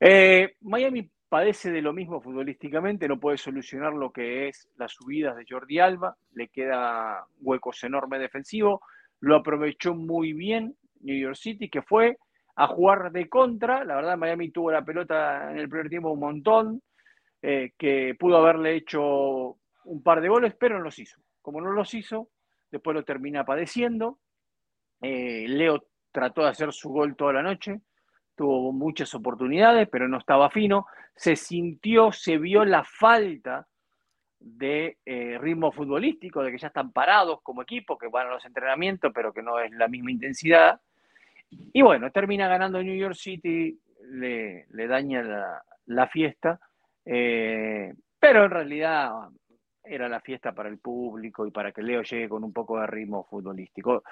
[0.01, 5.37] Eh, Miami padece de lo mismo futbolísticamente, no puede solucionar lo que es las subidas
[5.37, 8.81] de Jordi Alba, le queda huecos enormes defensivos,
[9.21, 12.19] lo aprovechó muy bien New York City, que fue
[12.57, 13.85] a jugar de contra.
[13.85, 16.83] La verdad, Miami tuvo la pelota en el primer tiempo un montón,
[17.41, 21.21] eh, que pudo haberle hecho un par de goles, pero no los hizo.
[21.41, 22.29] Como no los hizo,
[22.71, 24.19] después lo termina padeciendo.
[25.01, 27.81] Eh, Leo trató de hacer su gol toda la noche,
[28.39, 30.87] tuvo muchas oportunidades, pero no estaba fino.
[31.15, 33.67] Se sintió, se vio la falta
[34.39, 38.45] de eh, ritmo futbolístico, de que ya están parados como equipo, que van a los
[38.45, 40.81] entrenamientos, pero que no es la misma intensidad.
[41.51, 43.79] Y bueno, termina ganando New York City,
[44.11, 46.61] le, daña la, fiesta,
[47.05, 49.11] eh, pero en realidad
[49.83, 52.87] era la fiesta para el público y para que Leo llegue con un poco de
[52.87, 54.05] ritmo futbolístico.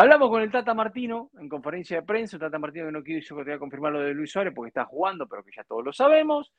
[0.00, 3.34] Hablamos con el Tata Martino en conferencia de prensa, el Tata Martino que no quiso
[3.34, 5.64] que te voy a confirmar lo de Luis Suárez porque está jugando, pero que ya
[5.64, 6.52] todos lo sabemos.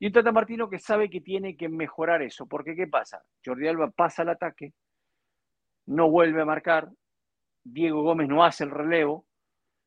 [0.00, 3.22] Y un Tata Martino que sabe que tiene que mejorar eso, porque ¿qué pasa?
[3.44, 4.72] Jordi Alba pasa al ataque,
[5.86, 6.88] no vuelve a marcar,
[7.62, 9.24] Diego Gómez no hace el relevo,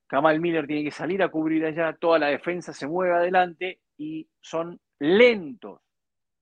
[0.07, 4.29] Kamal Miller tiene que salir a cubrir allá, toda la defensa se mueve adelante y
[4.39, 5.81] son lentos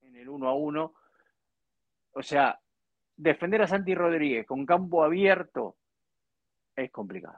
[0.04, 0.94] en el uno a uno.
[2.12, 2.60] O sea,
[3.18, 5.78] defender a Santi Rodríguez con campo abierto
[6.76, 7.38] es complicado.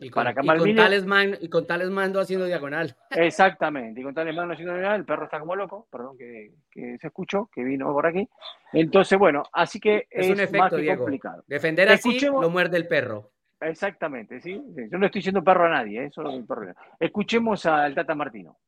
[0.00, 1.04] Y con, para tales
[1.40, 2.94] y con tales mando haciendo diagonal.
[3.10, 7.06] Exactamente, y con tales mando haciendo diagonal, el perro está como loco, perdón que, se
[7.06, 8.28] escuchó, que vino por aquí.
[8.72, 11.42] Entonces, bueno, así que es, un efecto, más complicado.
[11.48, 13.32] Defender así lo muerde el perro.
[13.60, 14.60] Exactamente, ¿sí?
[14.90, 16.06] Yo no estoy diciendo perro a nadie, ¿eh?
[16.06, 16.74] eso es el problema.
[16.98, 18.58] Escuchemos al Tata Martino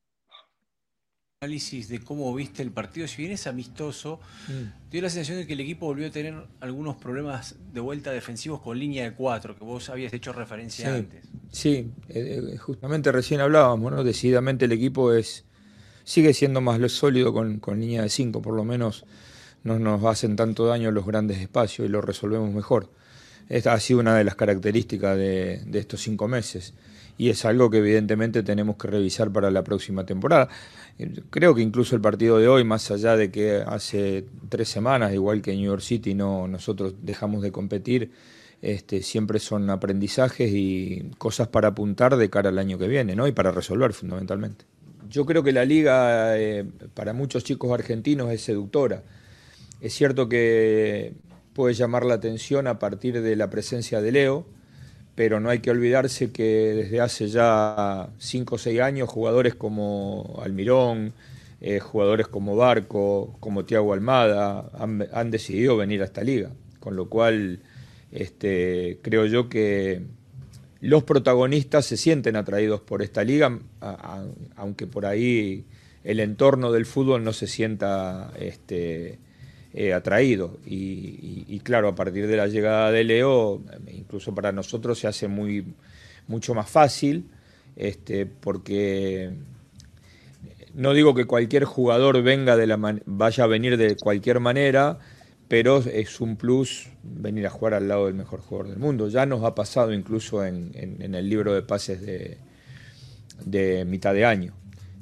[1.45, 4.19] análisis de cómo viste el partido, si bien es amistoso,
[4.49, 4.91] mm.
[4.91, 8.61] dio la sensación de que el equipo volvió a tener algunos problemas de vuelta defensivos
[8.61, 11.25] con línea de cuatro, que vos habías hecho referencia antes.
[11.53, 14.03] Sí, eh, eh, justamente recién hablábamos, ¿no?
[14.03, 15.45] Decididamente el equipo es
[16.05, 19.05] sigue siendo más sólido con, línea de cinco, por lo menos
[19.63, 22.91] no nos hacen tanto daño los grandes espacios y lo resolvemos mejor.
[23.49, 26.75] Esta ha sido una de las características de, de estos cinco meses
[27.17, 30.49] y es algo que evidentemente tenemos que revisar para la próxima temporada.
[31.31, 35.43] Creo que incluso el partido de hoy, más allá de que hace tres semanas, igual
[35.43, 38.11] que New York City, no, nosotros dejamos de competir,
[38.63, 43.27] este, siempre son aprendizajes y cosas para apuntar de cara al año que viene, ¿no?
[43.29, 44.65] Y para resolver fundamentalmente.
[45.11, 49.03] Yo creo que la liga eh, para muchos chicos argentinos es seductora.
[49.81, 51.13] Es cierto que
[51.53, 54.47] puede llamar la atención a partir de la presencia de Leo,
[55.15, 60.41] pero no hay que olvidarse que desde hace ya cinco o seis años jugadores como
[60.43, 61.13] Almirón,
[61.61, 66.51] eh, jugadores como Barco, como Tiago Almada, han, decidido venir a esta liga,
[66.81, 67.61] con lo cual
[68.13, 70.03] este, creo yo que
[70.81, 73.59] los protagonistas se sienten atraídos por esta liga,
[74.57, 75.65] aunque por ahí
[76.03, 79.19] el entorno del fútbol no se sienta este,
[79.77, 80.59] eh, atraído.
[80.65, 83.61] Y, claro, a partir de la llegada de Leo,
[83.93, 85.75] incluso para nosotros se hace muy,
[86.29, 87.29] mucho más fácil,
[87.75, 89.33] este, porque
[90.75, 95.01] no digo que cualquier jugador venga de la vaya a venir de cualquier manera,
[95.49, 99.09] pero es un plus venir a jugar al lado del mejor jugador del mundo.
[99.09, 102.01] Ya nos ha pasado incluso en, el libro de pases
[103.45, 104.55] de mitad de año.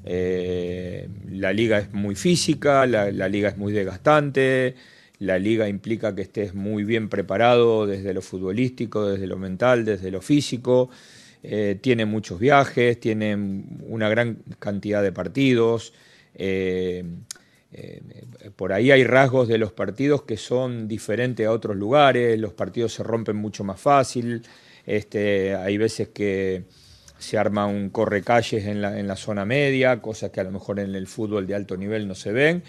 [0.05, 4.75] Eh, la liga es muy física, la, liga es muy desgastante,
[5.19, 10.11] la liga implica que estés muy bien preparado desde lo futbolístico, desde lo mental, desde
[10.11, 10.91] lo físico.
[11.45, 15.93] Eh, tiene muchos viajes, tiene una gran cantidad de partidos.
[16.35, 17.05] Eh,
[18.57, 22.93] por ahí hay rasgos de los partidos que son diferentes a otros lugares, los partidos
[22.93, 24.43] se rompen mucho más fácil,
[24.85, 26.65] este, hay veces que
[27.23, 30.81] se arma un correcalles en la, en la zona media, cosas que a lo mejor
[30.81, 32.63] en el fútbol de alto nivel no se ven,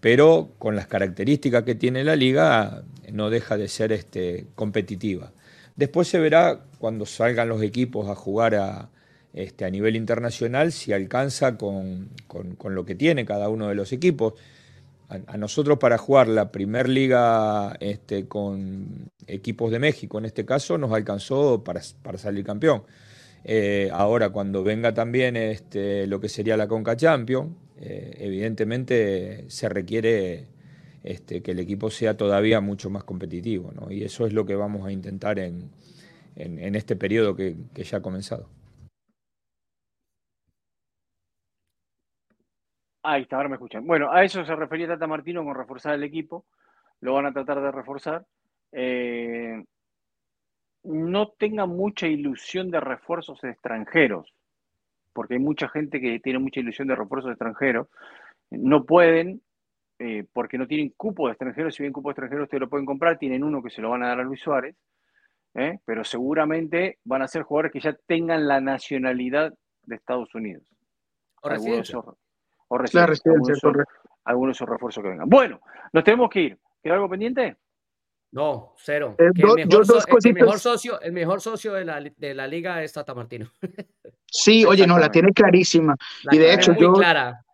[0.00, 5.32] pero con las características que tiene la liga no deja de ser este, competitiva.
[5.76, 8.90] Después se verá cuando salgan los equipos a jugar a,
[9.32, 12.10] este, a nivel internacional si alcanza con,
[12.62, 14.34] lo que tiene cada uno de los equipos.
[15.08, 20.78] A, nosotros para jugar la primer liga este, con equipos de México, en este caso,
[20.78, 22.84] nos alcanzó para, para salir campeón.
[23.44, 29.68] Eh, ahora, cuando venga también este, lo que sería la Conca Champion, eh, evidentemente se
[29.68, 30.46] requiere
[31.02, 33.90] este, que el equipo sea todavía mucho más competitivo, ¿no?
[33.90, 35.70] y eso es lo que vamos a intentar en,
[36.36, 38.48] este periodo que, ya ha comenzado.
[43.02, 43.86] Ahí está, ahora me escuchan.
[43.86, 46.46] Bueno, a eso se refería Tata Martino con reforzar el equipo.
[47.00, 48.24] Lo van a tratar de reforzar.
[48.72, 49.62] Eh,
[50.84, 54.32] no tenga mucha ilusión de refuerzos extranjeros,
[55.12, 57.88] porque hay mucha gente que tiene mucha ilusión de refuerzos extranjeros,
[58.50, 59.40] no pueden,
[59.98, 62.86] eh, porque no tienen cupo de extranjeros, si bien cupo de extranjeros ustedes lo pueden
[62.86, 64.76] comprar, tienen uno que se lo van a dar a Luis Suárez,
[65.54, 65.78] ¿eh?
[65.84, 69.54] pero seguramente van a ser jugadores que ya tengan la nacionalidad
[69.84, 70.64] de Estados Unidos.
[71.42, 72.16] O algunos, o
[72.70, 73.62] algunos,
[74.24, 75.28] algunos refuerzos que vengan.
[75.28, 75.60] Bueno,
[75.92, 76.58] nos tenemos que ir.
[76.82, 77.56] ¿Queda algo pendiente?
[78.34, 79.14] No, cero.
[79.16, 79.32] el,
[80.34, 83.50] mejor, socio, el mejor socio de la, de la liga es Tata Martino.
[84.36, 85.94] Sí, oye, no, la tiene clarísima.
[86.32, 86.94] y de hecho, yo.
[86.94, 87.44] Clara.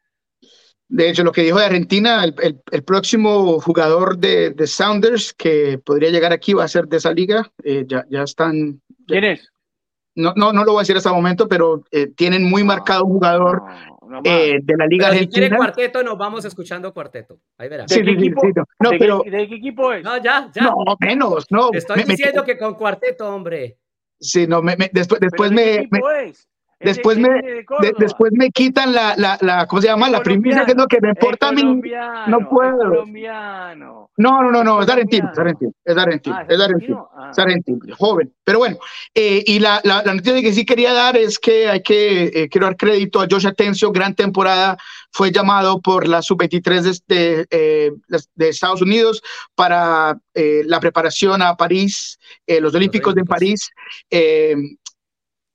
[0.88, 5.76] De hecho, lo que dijo de Argentina, el, el, próximo jugador de, de, Sounders que
[5.76, 7.52] podría llegar aquí va a ser de esa liga.
[7.62, 8.80] Eh, ya, ya están.
[9.06, 9.52] ¿Quién es?
[10.14, 13.04] No, no, no lo voy a decir hasta el momento, pero eh, tienen muy marcado
[13.04, 13.62] un jugador
[14.24, 15.32] eh, de la Liga Argentina.
[15.32, 17.38] Si quiere cuarteto, nos vamos escuchando cuarteto.
[17.58, 17.86] Ahí verá.
[17.86, 18.42] ¿De, qué, equipo,
[18.80, 20.02] no, pero, ¿de, qué equipo es?
[20.02, 20.62] No, ya, ya.
[20.62, 21.70] No, menos, no.
[21.72, 23.78] Estoy diciendo que con cuarteto, hombre.
[24.18, 25.88] Sí, no, me, después, después me,
[26.80, 27.28] Después me,
[27.98, 30.08] después me quitan la, la, la, ¿cómo se llama?
[30.08, 31.62] La primicia, que es lo que me importa a mí.
[32.26, 33.04] No puedo.
[34.16, 37.96] No, no, no, no, es argentino, es argentino, es argentino, ah, es argentino, es argentino,
[37.96, 38.32] joven.
[38.44, 38.78] Pero bueno,
[39.14, 42.48] eh, y la, la, la, noticia que sí quería dar es que hay que, eh,
[42.48, 44.78] quiero dar crédito a Josh Atencio, gran temporada,
[45.12, 47.92] fue llamado por la sub-23 de, eh,
[48.34, 49.22] de, Estados Unidos
[49.54, 53.70] para la preparación a París, los Olímpicos de París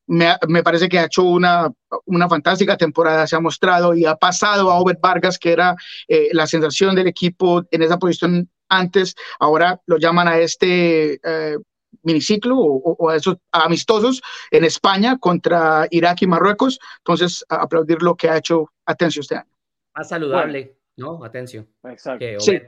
[0.08, 1.72] me, parece que ha hecho una,
[2.06, 5.76] una, fantástica temporada, se ha mostrado y ha pasado a Obed Vargas, que era
[6.08, 11.58] eh, la sensación del equipo en esa posición antes, ahora lo llaman a este eh,
[12.04, 18.30] miniciclo o, a esos amistosos en España contra Irak y Marruecos, entonces aplaudir lo que
[18.30, 19.50] ha hecho Atencio este año.
[19.96, 21.24] Más saludable, ¿no?
[21.24, 21.68] Atencio.
[21.84, 22.40] Exacto.
[22.40, 22.60] Sí.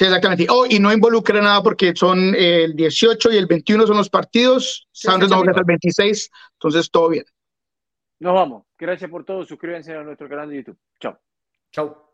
[0.00, 0.46] Sí, exactamente.
[0.48, 4.88] Oh, y no involucra nada porque son el 18 y el 21 son los partidos.
[4.90, 7.26] Sí, Sounders no el 26, entonces todo bien.
[8.18, 8.64] Nos vamos.
[8.78, 9.44] Gracias por todo.
[9.44, 10.78] Suscríbanse a nuestro canal de YouTube.
[10.98, 11.20] Chao.
[11.70, 12.09] Chao.